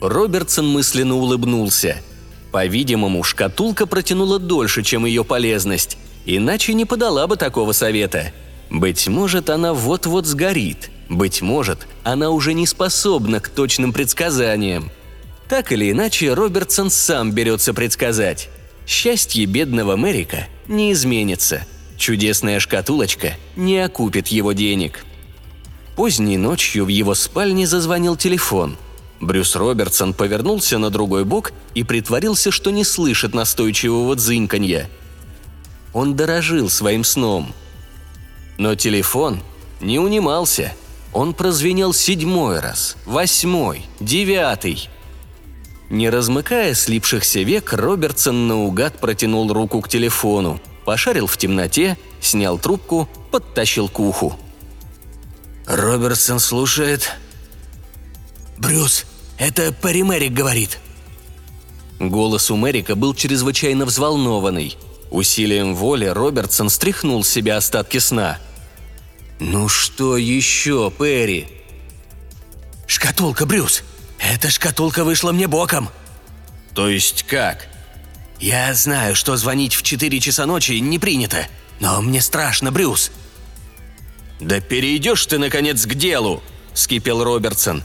[0.00, 2.02] Робертсон мысленно улыбнулся.
[2.50, 8.32] По-видимому, шкатулка протянула дольше, чем ее полезность, иначе не подала бы такого совета.
[8.70, 10.90] Быть может, она вот-вот сгорит.
[11.08, 14.90] Быть может, она уже не способна к точным предсказаниям.
[15.48, 18.48] Так или иначе, Робертсон сам берется предсказать.
[18.86, 21.66] Счастье бедного Мэрика не изменится.
[21.96, 25.04] Чудесная шкатулочка не окупит его денег.
[25.96, 28.78] Поздней ночью в его спальне зазвонил телефон.
[29.20, 34.88] Брюс Робертсон повернулся на другой бок и притворился, что не слышит настойчивого дзыньканья.
[35.92, 37.52] Он дорожил своим сном.
[38.60, 39.40] Но телефон
[39.80, 40.74] не унимался.
[41.14, 44.90] Он прозвенел седьмой раз, восьмой, девятый.
[45.88, 53.08] Не размыкая слипшихся век, Робертсон наугад протянул руку к телефону, пошарил в темноте, снял трубку,
[53.30, 54.38] подтащил к уху.
[55.66, 57.12] Робертсон слушает.
[58.58, 59.06] «Брюс,
[59.38, 60.80] это Перри Мэрик говорит».
[61.98, 64.76] Голос у Мэрика был чрезвычайно взволнованный.
[65.10, 68.38] Усилием воли Робертсон стряхнул с себя остатки сна.
[69.40, 71.48] «Ну что еще, Перри?»
[72.86, 73.82] «Шкатулка, Брюс!
[74.18, 75.88] Эта шкатулка вышла мне боком!»
[76.74, 77.66] «То есть как?»
[78.38, 81.46] «Я знаю, что звонить в 4 часа ночи не принято,
[81.80, 83.10] но мне страшно, Брюс!»
[84.40, 86.42] «Да перейдешь ты, наконец, к делу!»–
[86.74, 87.82] вскипел Робертсон.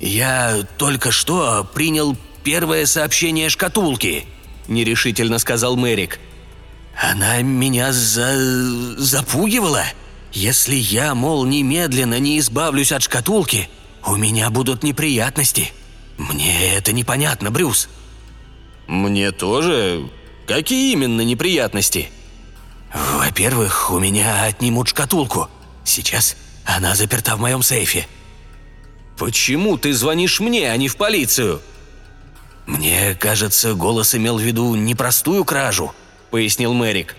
[0.00, 4.26] «Я только что принял первое сообщение шкатулки»,–
[4.68, 6.20] нерешительно сказал Мэрик.
[6.96, 8.96] «Она меня за...
[8.98, 9.84] запугивала.
[10.32, 13.68] Если я, мол, немедленно не избавлюсь от шкатулки,
[14.04, 15.72] у меня будут неприятности.
[16.16, 17.88] Мне это непонятно, Брюс».
[18.86, 20.08] «Мне тоже?
[20.46, 22.10] Какие именно неприятности?»
[22.92, 25.48] «Во-первых, у меня отнимут шкатулку.
[25.84, 28.06] Сейчас она заперта в моем сейфе».
[29.18, 31.60] «Почему ты звонишь мне, а не в полицию?»
[32.66, 35.94] «Мне кажется, голос имел в виду непростую кражу»,—
[36.30, 37.16] пояснил Мэрик.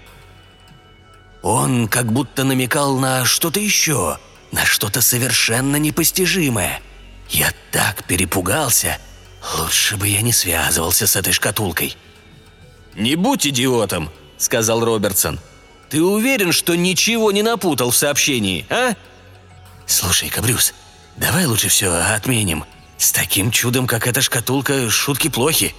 [1.42, 4.18] «Он как будто намекал на что-то еще,
[4.52, 6.82] на что-то совершенно непостижимое.
[7.30, 8.98] Я так перепугался.
[9.58, 11.96] Лучше бы я не связывался с этой шкатулкой».
[12.96, 15.40] «Не будь идиотом»,— сказал Робертсон.
[15.90, 18.94] Ты уверен, что ничего не напутал в сообщении, а?
[19.88, 20.74] Слушай-ка, Брюс,
[21.18, 22.64] давай лучше все отменим.
[22.98, 25.74] С таким чудом, как эта шкатулка, шутки плохи.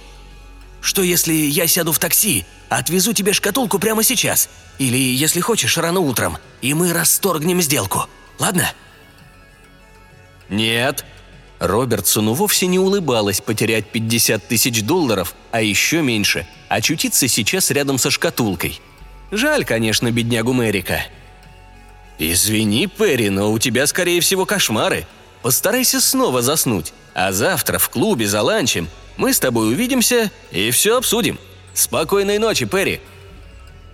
[0.81, 4.49] Что если я сяду в такси, отвезу тебе шкатулку прямо сейчас?
[4.79, 8.07] Или, если хочешь, рано утром, и мы расторгнем сделку.
[8.39, 8.71] Ладно?
[10.49, 11.05] Нет.
[11.59, 18.09] Робертсону вовсе не улыбалось потерять 50 тысяч долларов, а еще меньше– очутиться сейчас рядом со
[18.09, 18.81] шкатулкой–
[19.31, 21.01] Жаль, конечно, беднягу Мэрика.
[22.19, 25.07] «Извини, Перри, но у тебя, скорее всего, кошмары.
[25.41, 30.97] Постарайся снова заснуть, а завтра в клубе за ланчем мы с тобой увидимся и все
[30.97, 31.39] обсудим.
[31.73, 33.01] Спокойной ночи, Перри!»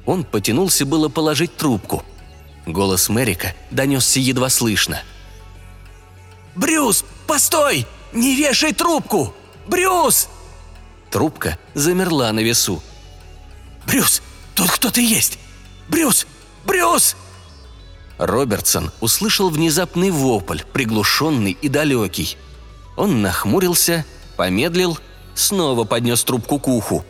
[0.05, 2.03] Он потянулся было положить трубку.
[2.65, 5.01] Голос Мэрика донесся едва слышно.
[6.55, 7.86] «Брюс, постой!
[8.13, 9.34] Не вешай трубку!
[9.68, 10.30] Брюс!»
[11.11, 12.82] Трубка замерла на весу.
[13.86, 14.22] «Брюс,
[14.57, 15.38] Тут кто-то есть!
[15.88, 16.26] Брюс!
[16.65, 17.15] Брюс!»
[18.18, 22.38] Робертсон услышал внезапный вопль, приглушенный и далекий.
[22.95, 24.03] Он нахмурился,
[24.36, 24.97] помедлил,
[25.38, 27.05] снова поднес трубку к уху.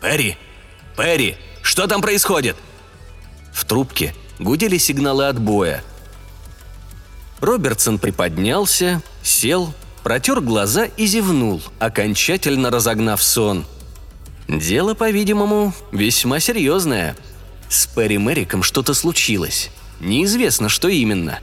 [0.00, 0.36] «Перри!
[0.96, 1.36] Перри!
[1.62, 2.56] Что там происходит?»
[3.52, 5.82] В трубке гудели сигналы отбоя.
[7.40, 13.64] Робертсон приподнялся, сел, протер глаза и зевнул, окончательно разогнав сон–
[14.48, 17.16] Дело, по-видимому, весьма серьезное.
[17.68, 19.70] С Перри Мэриком что-то случилось.
[20.00, 21.38] Неизвестно, что именно.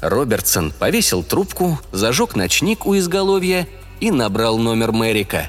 [0.00, 3.66] Робертсон повесил трубку, зажег ночник у изголовья
[4.02, 5.48] и набрал номер Мэрика.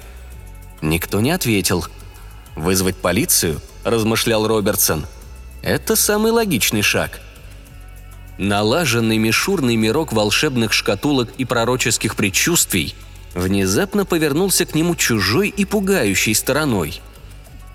[0.82, 1.86] Никто не ответил.
[2.56, 5.06] «Вызвать полицию?»– размышлял Робертсон.
[5.62, 7.20] «Это самый логичный шаг».
[8.38, 12.96] Налаженный мишурный мирок волшебных шкатулок и пророческих предчувствий–
[13.34, 17.02] внезапно повернулся к нему чужой и пугающей стороной.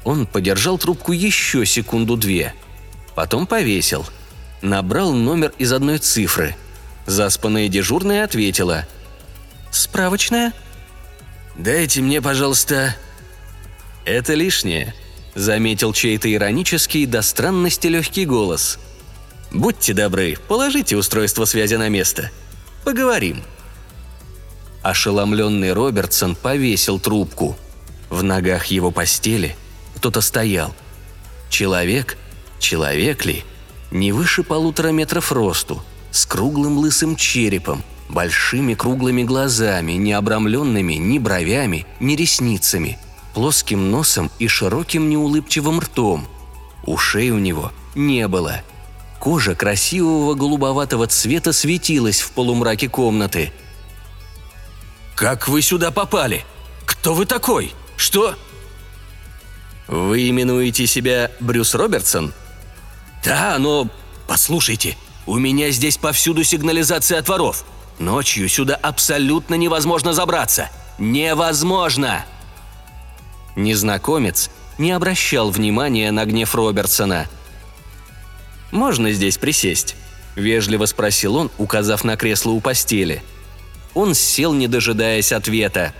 [0.04, 2.54] Он подержал трубку еще секунду-две,
[3.14, 4.06] потом повесил.
[4.62, 6.56] Набрал номер из одной цифры.
[7.06, 8.86] Заспанная дежурная ответила.
[9.70, 10.52] «Справочная?»
[11.58, 12.94] «Дайте мне, пожалуйста...»
[14.04, 14.94] «Это лишнее»,—
[15.34, 18.78] заметил чей-то иронический до странности легкий голос.
[19.50, 22.30] «Будьте добры, положите устройство связи на место.
[22.84, 23.42] Поговорим».
[24.82, 27.58] Ошеломленный Робертсон повесил трубку.
[28.08, 29.56] В ногах его постели
[29.96, 30.74] кто-то стоял.
[31.50, 32.16] Человек?
[32.60, 33.42] Человек ли?
[33.90, 35.82] Не выше полутора метров росту,
[36.12, 42.98] с круглым лысым черепом, большими круглыми глазами, не обрамленными ни бровями, ни ресницами,
[43.34, 46.26] плоским носом и широким неулыбчивым ртом.
[46.84, 48.62] Ушей у него не было.
[49.18, 53.52] Кожа красивого голубоватого цвета светилась в полумраке комнаты.
[55.14, 56.44] «Как вы сюда попали?
[56.86, 57.72] Кто вы такой?
[57.96, 58.36] Что?»
[59.88, 62.32] «Вы именуете себя Брюс Робертсон?»
[63.24, 63.88] «Да, но...
[64.28, 64.96] Послушайте,
[65.26, 67.64] у меня здесь повсюду сигнализация от воров.
[67.98, 70.70] Ночью сюда абсолютно невозможно забраться.
[70.98, 72.24] Невозможно!»
[73.56, 77.26] Незнакомец не обращал внимания на гнев Робертсона.
[78.70, 79.96] «Можно здесь присесть?»–
[80.36, 83.22] вежливо спросил он, указав на кресло у постели.
[83.94, 85.92] Он сел, не дожидаясь ответа.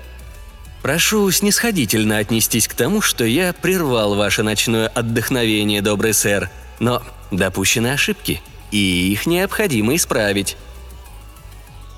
[0.83, 7.89] «Прошу снисходительно отнестись к тому, что я прервал ваше ночное отдохновение, добрый сэр, но допущены
[7.89, 8.41] ошибки,
[8.71, 10.57] и их необходимо исправить».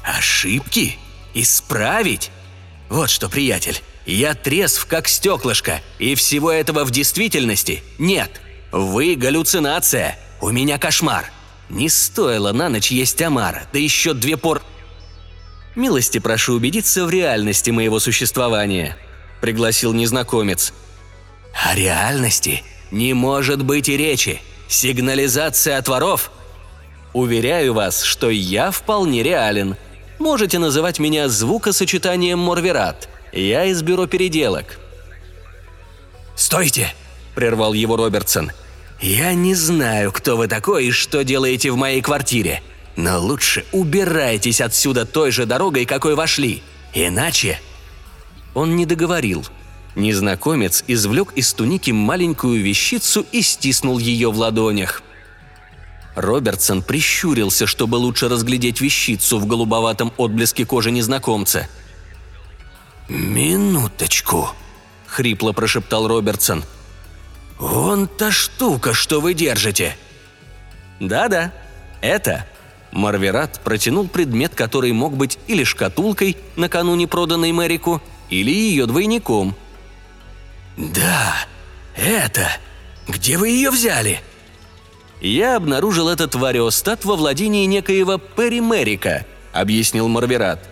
[0.05, 0.99] «Ошибки?
[1.35, 2.31] Исправить?
[2.89, 8.41] Вот что, приятель, я трезв, как стеклышко, и всего этого в действительности нет.
[8.73, 11.31] Вы галлюцинация, у меня кошмар.
[11.69, 14.63] Не стоило на ночь есть омара, да еще две пор...
[15.77, 18.97] «Милости прошу убедиться в реальности моего существования»,—
[19.41, 20.73] пригласил незнакомец.
[21.55, 24.43] «О реальности не может быть и речи.
[24.67, 26.33] Сигнализация от воров?»
[27.13, 29.77] «Уверяю вас, что я вполне реален.
[30.21, 33.09] Можете называть меня звукосочетанием Морверат.
[33.33, 34.79] Я из бюро переделок».
[36.37, 36.95] «Стойте!»–
[37.35, 38.53] прервал его Робертсон.
[39.01, 42.63] «Я не знаю, кто вы такой и что делаете в моей квартире.
[42.97, 46.63] Но лучше убирайтесь отсюда той же дорогой, какой вошли.
[46.93, 47.59] Иначе...»
[48.53, 49.47] Он не договорил.
[49.95, 55.03] Незнакомец извлек из туники маленькую вещицу и стиснул ее в ладонях.
[56.15, 61.69] Робертсон прищурился, чтобы лучше разглядеть вещицу в голубоватом отблеске кожи незнакомца.
[63.09, 64.51] «Минуточку»,—
[65.07, 66.65] хрипло прошептал Робертсон.
[67.59, 69.97] «Вон та штука, что вы держите».
[71.01, 71.53] «Да-да,
[72.01, 72.47] это
[72.93, 79.55] Марверат протянул предмет, который мог быть или шкатулкой, накануне проданной Мэрику, или ее двойником.
[80.77, 81.37] «Да,
[81.97, 82.49] это...
[83.09, 84.21] Где вы ее взяли?»
[85.21, 90.67] «Я обнаружил этот вариостат во владении некоего Перри Мэрика»,— объяснил Марверат.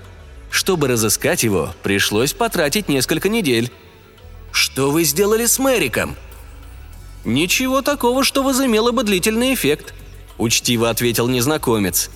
[0.51, 3.71] «Чтобы разыскать его, пришлось потратить несколько недель».
[4.51, 6.17] «Что вы сделали с Мэриком?»
[7.27, 9.93] «Ничего такого, что возымело бы длительный эффект»,–
[10.39, 12.11] учтиво ответил незнакомец.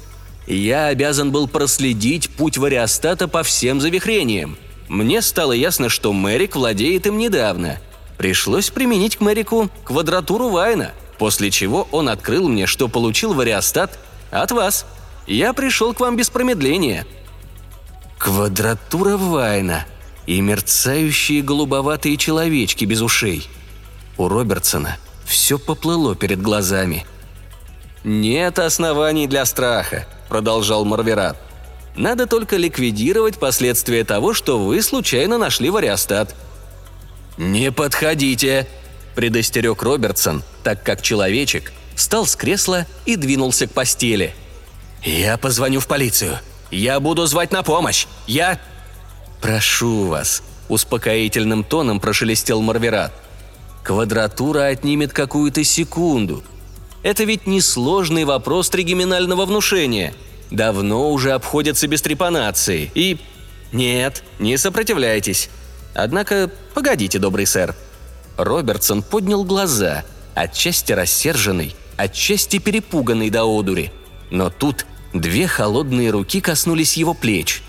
[0.46, 4.56] «Я обязан был проследить путь вариостата по всем завихрениям.
[4.88, 7.78] Мне стало ясно, что Мэрик владеет им недавно.
[8.16, 13.96] Пришлось применить к Мэрику квадратуру Вайна, после чего он открыл мне, что получил вариостат
[14.32, 14.84] от вас.
[15.28, 17.06] Я пришел к вам без промедления».
[18.18, 19.86] Квадратура Вайна
[20.26, 23.48] и мерцающие голубоватые человечки без ушей.
[24.18, 27.06] У Робертсона все поплыло перед глазами–
[28.02, 31.36] «Нет оснований для страха»,– продолжал Марверат.
[31.94, 36.34] «Надо только ликвидировать последствия того, что вы случайно нашли вариостат».
[37.36, 38.66] «Не подходите»,–
[39.14, 44.34] предостерег Робертсон, так как человечек встал с кресла и двинулся к постели.
[45.02, 46.38] «Я позвоню в полицию.
[46.70, 48.06] Я буду звать на помощь.
[48.26, 48.58] Я...»
[49.40, 53.12] «Прошу вас»,– успокоительным тоном прошелестел Марверат.
[53.82, 56.44] «Квадратура отнимет какую-то секунду.
[57.02, 60.14] Это ведь несложный вопрос тригеминального внушения.
[60.50, 62.90] Давно уже обходятся без трепанации.
[62.94, 63.18] И...
[63.72, 65.48] Нет, не сопротивляйтесь.
[65.94, 67.74] Однако, погодите, добрый сэр.
[68.36, 70.04] Робертсон поднял глаза,
[70.34, 73.92] отчасти рассерженный, отчасти перепуганный до одури.
[74.30, 77.62] Но тут две холодные руки коснулись его плеч.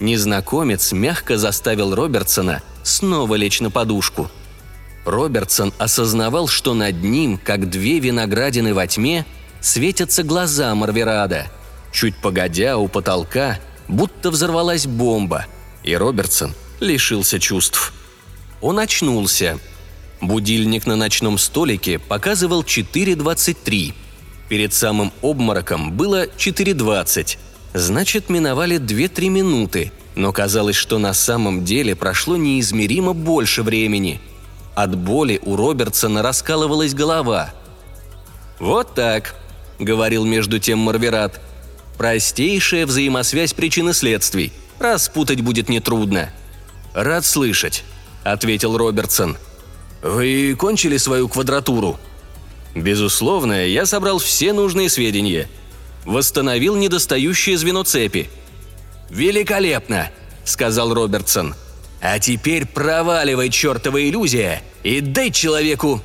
[0.00, 4.30] Незнакомец мягко заставил Робертсона снова лечь на подушку–
[5.08, 9.24] Робертсон осознавал, что над ним, как две виноградины во тьме,
[9.60, 11.46] светятся глаза Марверада.
[11.92, 15.46] Чуть погодя, у потолка будто взорвалась бомба,
[15.82, 17.94] и Робертсон лишился чувств.
[18.60, 19.58] Он очнулся.
[20.20, 23.94] Будильник на ночном столике показывал 4.23.
[24.48, 27.38] Перед самым обмороком было 4.20.
[27.74, 34.20] Значит, миновали 2-3 минуты, но казалось, что на самом деле прошло неизмеримо больше времени.
[34.74, 37.54] От боли у Робертсона раскалывалась голова.
[38.58, 39.34] «Вот так»,—
[39.78, 41.40] говорил между тем Марверат.
[41.96, 44.52] «Простейшая взаимосвязь причин и следствий.
[44.78, 46.30] Распутать будет нетрудно».
[46.94, 47.84] «Рад слышать»,—
[48.24, 49.36] ответил Робертсон.
[50.02, 51.98] «Вы кончили свою квадратуру?»
[52.74, 55.48] «Безусловно, я собрал все нужные сведения.
[56.04, 58.30] Восстановил недостающее звено цепи».
[59.10, 60.10] «Великолепно!»—
[60.44, 61.54] сказал Робертсон.
[62.00, 66.02] «А теперь проваливай, чертова иллюзия, и дай человеку...»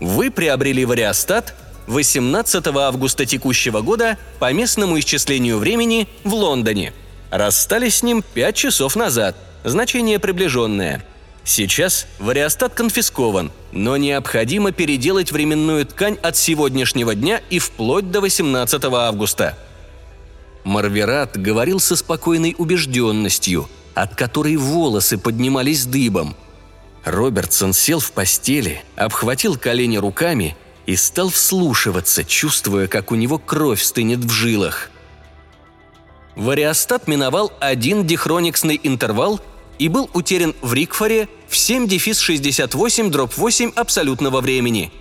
[0.00, 1.54] Вы приобрели вариостат
[1.86, 6.94] 18 августа текущего года по местному исчислению времени в Лондоне.
[7.30, 9.36] Расстались с ним 5 часов назад.
[9.62, 11.04] Значение приближенное.
[11.44, 18.84] Сейчас вариостат конфискован, но необходимо переделать временную ткань от сегодняшнего дня и вплоть до 18
[18.84, 19.58] августа.
[20.64, 26.36] Марверат говорил со спокойной убежденностью, от которой волосы поднимались дыбом.
[27.04, 33.82] Робертсон сел в постели, обхватил колени руками и стал вслушиваться, чувствуя, как у него кровь
[33.82, 34.90] стынет в жилах.
[36.36, 39.40] Вариостат миновал один дихрониксный интервал
[39.80, 44.92] и был утерян в Рикфоре в 7-68 дробь 8 абсолютного времени.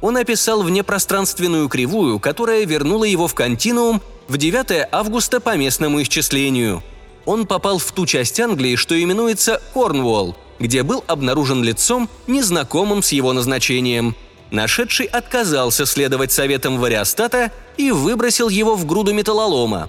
[0.00, 6.82] Он описал внепространственную кривую, которая вернула его в континуум в 9 августа по местному исчислению.
[7.24, 13.12] Он попал в ту часть Англии, что именуется Корнуолл, где был обнаружен лицом, незнакомым с
[13.12, 14.16] его назначением.
[14.50, 19.88] Нашедший отказался следовать советам вариостата и выбросил его в груду металлолома.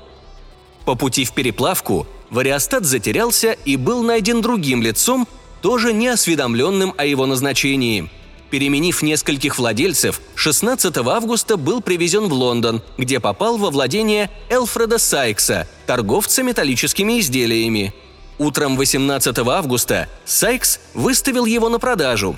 [0.85, 5.27] По пути в переплавку Вариостат затерялся и был найден другим лицом,
[5.61, 8.09] тоже неосведомленным о его назначении.
[8.49, 15.67] Переменив нескольких владельцев, 16 августа был привезен в Лондон, где попал во владение Элфреда Сайкса,
[15.85, 17.93] торговца металлическими изделиями.
[18.37, 22.35] Утром 18 августа Сайкс выставил его на продажу.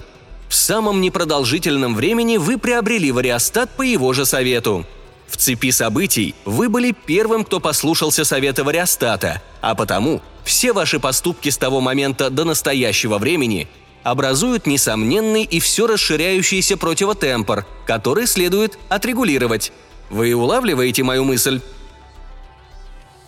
[0.47, 4.85] В самом непродолжительном времени вы приобрели вариостат по его же совету–
[5.30, 11.49] в цепи событий вы были первым, кто послушался совета Вариостата, а потому все ваши поступки
[11.49, 13.67] с того момента до настоящего времени
[14.03, 19.71] образуют несомненный и все расширяющийся противотемпор, который следует отрегулировать.
[20.09, 21.61] Вы улавливаете мою мысль?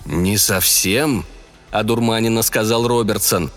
[0.05, 1.25] «Не совсем»,–
[1.71, 3.51] одурманенно сказал Робертсон.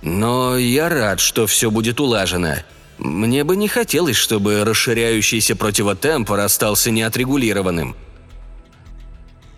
[0.00, 2.58] «Но я рад, что все будет улажено.
[2.98, 7.96] Мне бы не хотелось, чтобы расширяющийся противотемпор остался неотрегулированным.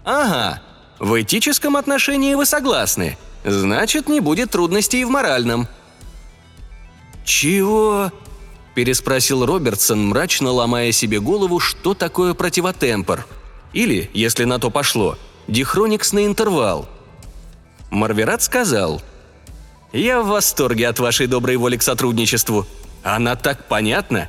[0.04, 0.62] Ага,
[0.98, 3.16] в этическом отношении вы согласны.
[3.44, 5.68] Значит, не будет трудностей и в моральном.
[7.24, 8.12] Чего?
[8.74, 13.26] переспросил Робертсон, мрачно ломая себе голову, что такое противотемпор.
[13.72, 15.18] Или, если на то пошло,
[15.48, 16.88] дихрониксный интервал.
[17.90, 19.02] Марверат сказал–
[19.92, 22.66] «Я в восторге от вашей доброй воли к сотрудничеству.
[23.02, 24.28] Она так понятна.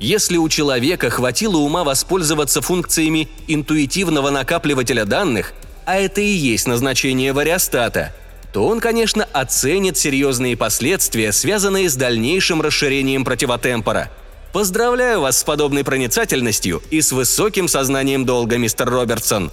[0.00, 5.54] Если у человека хватило ума воспользоваться функциями интуитивного накапливателя данных,
[5.86, 8.12] а это и есть назначение вариостата,
[8.52, 14.10] то он, конечно, оценит серьезные последствия, связанные с дальнейшим расширением противотемпора.
[14.52, 19.50] Поздравляю вас с подобной проницательностью и с высоким сознанием долга, мистер Робертсон.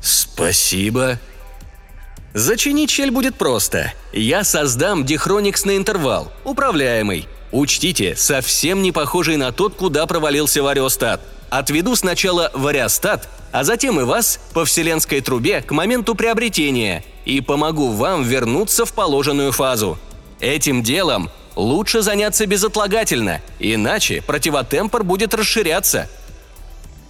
[0.00, 1.20] Спасибо.
[2.34, 3.92] Зачинить щель будет просто.
[4.12, 7.28] Я создам дихроникс на интервал, управляемый.
[7.52, 11.20] Учтите, совсем не похожий на тот, куда провалился вариостат.
[11.48, 17.90] Отведу сначала вариостат, а затем и вас по вселенской трубе к моменту приобретения и помогу
[17.92, 19.98] вам вернуться в положенную фазу.
[20.40, 26.08] Этим делом лучше заняться безотлагательно, иначе противотемпор будет расширяться.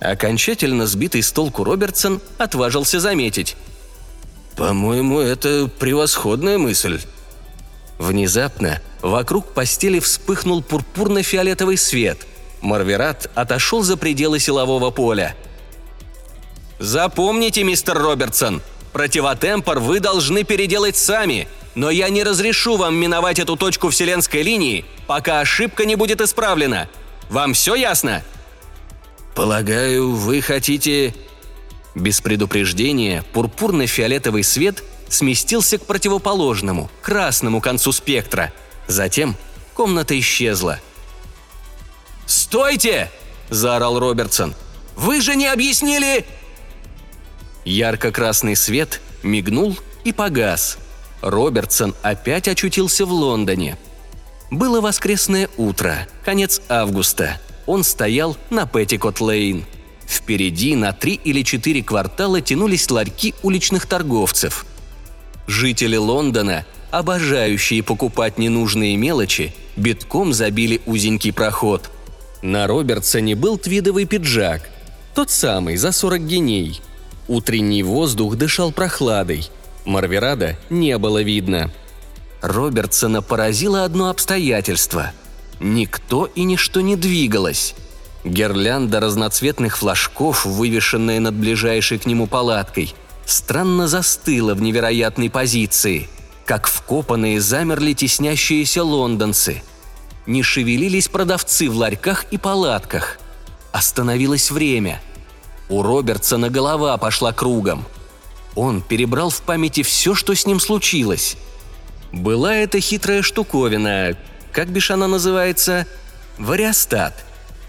[0.00, 3.56] Окончательно сбитый с толку Робертсон отважился заметить.
[4.56, 7.00] «По-моему, это превосходная мысль».
[7.98, 12.26] Внезапно Вокруг постели вспыхнул пурпурно-фиолетовый свет.
[12.60, 15.36] Марверат отошел за пределы силового поля.
[16.80, 23.56] «Запомните, мистер Робертсон, противотемпор вы должны переделать сами, но я не разрешу вам миновать эту
[23.56, 26.88] точку вселенской линии, пока ошибка не будет исправлена.
[27.30, 28.24] Вам все ясно?»
[29.36, 31.14] «Полагаю, вы хотите...»
[31.94, 38.52] Без предупреждения пурпурно-фиолетовый свет сместился к противоположному, красному концу спектра–
[38.86, 39.36] Затем
[39.74, 40.80] комната исчезла.
[42.26, 43.10] «Стойте!»–
[43.50, 44.54] заорал Робертсон.
[44.96, 46.24] «Вы же не объяснили...»
[47.64, 50.78] Ярко-красный свет мигнул и погас.
[51.20, 53.76] Робертсон опять очутился в Лондоне.
[54.50, 57.40] Было воскресное утро, конец августа.
[57.66, 59.64] Он стоял на Петтикот-Лейн.
[60.06, 64.64] Впереди на три или четыре квартала тянулись ларьки уличных торговцев.
[65.46, 71.90] Жители Лондона, обожающие покупать ненужные мелочи, битком забили узенький проход.
[72.42, 74.68] На Робертсоне был твидовый пиджак,
[75.14, 76.80] тот самый, за 40 геней.
[77.26, 79.48] Утренний воздух дышал прохладой.
[79.84, 81.72] Марверада не было видно.
[82.42, 85.12] Робертсона поразило одно обстоятельство.
[85.58, 87.74] Никто и ничто не двигалось.
[88.24, 92.94] Гирлянда разноцветных флажков, вывешенная над ближайшей к нему палаткой,
[93.26, 96.08] странно застыла в невероятной позиции.
[96.46, 99.62] Как вкопанные замерли теснящиеся лондонцы.
[100.26, 103.18] Не шевелились продавцы в ларьках и палатках.
[103.72, 105.02] Остановилось время.
[105.68, 107.84] У Робертсона голова пошла кругом.
[108.54, 111.36] Он перебрал в памяти все, что с ним случилось.
[112.12, 114.16] Была это хитрая штуковина,
[114.56, 115.86] как бишь она называется?
[116.38, 117.12] Вариостат.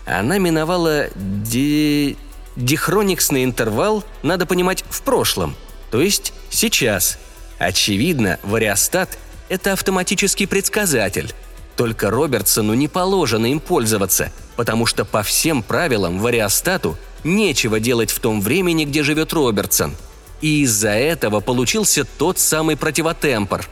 [0.05, 2.15] Она миновала ди...
[2.57, 5.55] дихрониксный интервал, надо понимать, в прошлом,
[5.91, 7.17] то есть сейчас.
[7.57, 9.17] Очевидно, вариостат–
[9.49, 11.33] это автоматический предсказатель.
[11.77, 18.19] Только Робертсону не положено им пользоваться, потому что по всем правилам вариостату нечего делать в
[18.19, 19.95] том времени, где живет Робертсон.
[20.41, 23.65] И из-за этого получился тот самый противотемпор.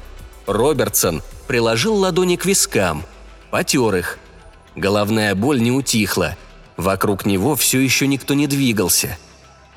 [0.48, 3.04] Робертсон приложил ладони к вискам,
[3.52, 4.20] потер их–
[4.76, 6.36] Головная боль не утихла.
[6.78, 9.18] Вокруг него все еще никто не двигался.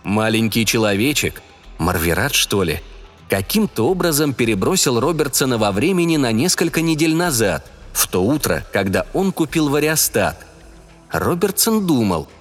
[0.03, 1.43] Маленький человечек,
[1.79, 2.81] Марверат, что ли,
[3.29, 9.33] каким-то образом перебросил Робертсона во времени на несколько недель назад, в то утро, когда он
[9.33, 10.45] купил вариостат.
[11.11, 12.29] Робертсон думал–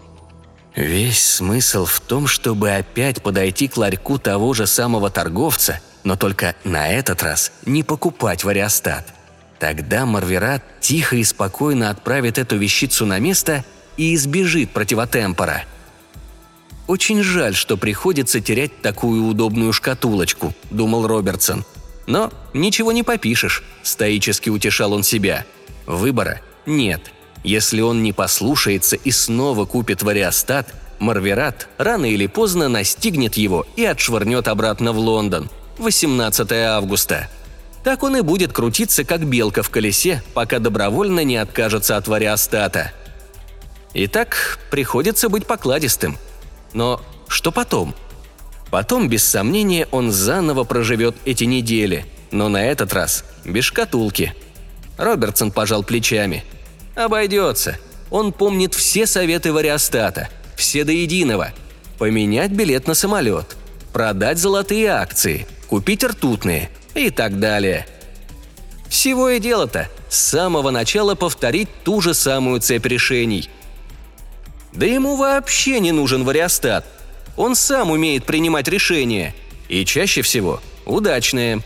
[0.77, 6.55] Весь смысл в том, чтобы опять подойти к ларьку того же самого торговца, но только
[6.63, 9.11] на этот раз не покупать вариостат.
[9.57, 13.65] Тогда Марверат тихо и спокойно отправит эту вещицу на место
[13.97, 15.65] и избежит противотемпора.
[16.87, 21.65] «Очень жаль, что приходится терять такую удобную шкатулочку»,– думал Робертсон.
[22.05, 25.45] «Но ничего не попишешь»,– стоически утешал он себя.
[25.85, 27.11] «Выбора нет.
[27.43, 33.85] Если он не послушается и снова купит вариостат, Марверат рано или поздно настигнет его и
[33.85, 35.49] отшвырнет обратно в Лондон.
[35.77, 37.29] 18 августа.
[37.83, 42.91] Так он и будет крутиться, как белка в колесе, пока добровольно не откажется от вариостата.
[43.99, 46.17] Итак, приходится быть покладистым.
[46.73, 47.95] Но что потом?
[48.69, 54.35] Потом, без сомнения, он заново проживет эти недели, но на этот раз без шкатулки.
[54.97, 56.43] Робертсон пожал плечами.
[56.95, 57.77] Обойдется.
[58.11, 61.53] Он помнит все советы вариостата, все до единого.
[61.97, 63.57] Поменять билет на самолет,
[63.93, 67.85] продать золотые акции, купить ртутные– и так далее.
[68.89, 73.49] Всего и дело-то с самого начала повторить ту же самую цепь решений.
[74.77, 76.85] Да ему вообще не нужен вариостат.
[77.35, 79.35] Он сам умеет принимать решения.
[79.67, 81.61] И чаще всего удачные.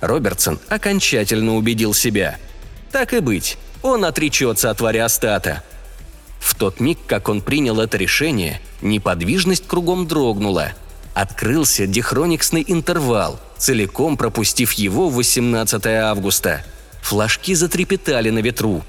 [0.00, 2.38] Робертсон окончательно убедил себя.
[2.92, 5.64] Так и быть, он отречется от вариостата.
[6.38, 10.74] В тот миг, как он принял это решение, неподвижность кругом дрогнула–
[11.20, 16.64] открылся дихрониксный интервал, целиком пропустив его в 18 августа.
[17.02, 18.84] Флажки затрепетали на ветру.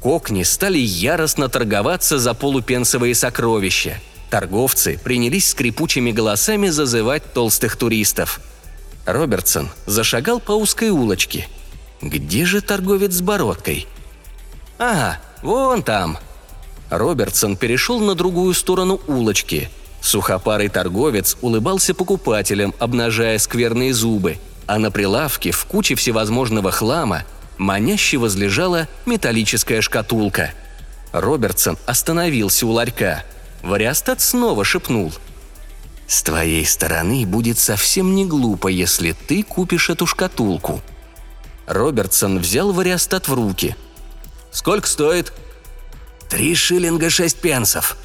[0.00, 4.00] Кокни стали яростно торговаться за полупенсовые сокровища.
[4.30, 8.40] Торговцы принялись скрипучими голосами зазывать толстых туристов.
[9.06, 11.48] Робертсон зашагал по узкой улочке.
[12.02, 13.86] Где же торговец с бородкой?
[14.78, 16.18] Ага, вон там.
[16.90, 19.70] Робертсон перешел на другую сторону улочки–
[20.00, 27.24] Сухопарый торговец улыбался покупателям, обнажая скверные зубы, а на прилавке в куче всевозможного хлама
[27.58, 30.52] маняще возлежала металлическая шкатулка.
[31.12, 33.24] Робертсон остановился у ларька.
[33.62, 35.12] Вариостат снова шепнул.
[36.06, 40.80] «С твоей стороны будет совсем не глупо, если ты купишь эту шкатулку».
[41.66, 43.76] Робертсон взял вариостат в руки.
[44.50, 45.34] «Сколько стоит?»
[46.30, 47.96] «Три шиллинга шесть пенсов»,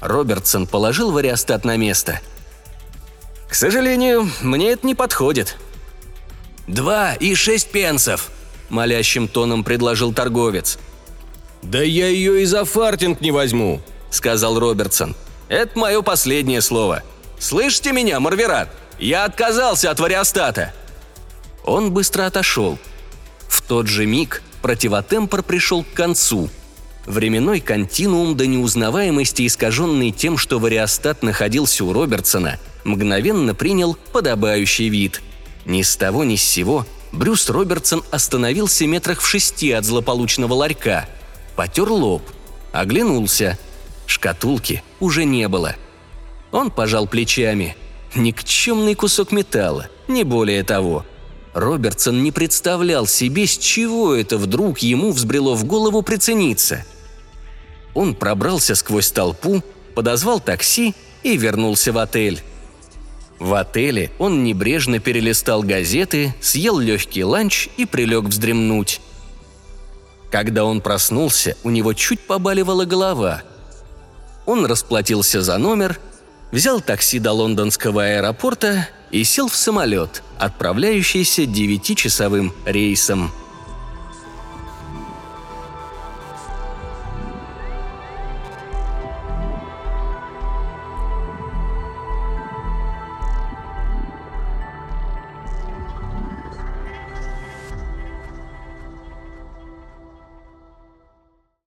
[0.00, 2.20] Робертсон положил вариостат на место.
[3.48, 5.56] «К сожалению, мне это не подходит».
[6.66, 8.30] «Два и шесть пенсов»,–
[8.68, 10.78] молящим тоном предложил торговец.
[11.62, 15.16] «Да я ее и за фартинг не возьму»,– сказал Робертсон.
[15.48, 17.02] «Это мое последнее слово.
[17.38, 18.68] Слышите меня, Марверат?
[18.98, 20.72] Я отказался от вариостата».
[21.64, 22.78] Он быстро отошел.
[23.48, 26.48] В тот же миг противотемпор пришел к концу–
[27.08, 35.22] Временной континуум до неузнаваемости, искаженный тем, что вариостат находился у Робертсона, мгновенно принял подобающий вид.
[35.64, 41.08] Ни с того ни с сего Брюс Робертсон остановился метрах в шести от злополучного ларька,
[41.56, 42.22] потер лоб,
[42.72, 43.58] оглянулся.
[44.06, 45.76] Шкатулки уже не было.
[46.50, 47.76] Он пожал плечами.
[48.14, 51.04] Никчемный кусок металла, не более того.
[51.52, 56.84] Робертсон не представлял себе, с чего это вдруг ему взбрело в голову прицениться.
[57.94, 59.62] Он пробрался сквозь толпу,
[59.94, 62.42] подозвал такси и вернулся в отель.
[63.38, 69.00] В отеле он небрежно перелистал газеты, съел легкий ланч и прилег вздремнуть.
[70.30, 73.42] Когда он проснулся, у него чуть побаливала голова.
[74.44, 75.98] Он расплатился за номер,
[76.52, 83.32] взял такси до лондонского аэропорта и сел в самолет, отправляющийся девятичасовым рейсом–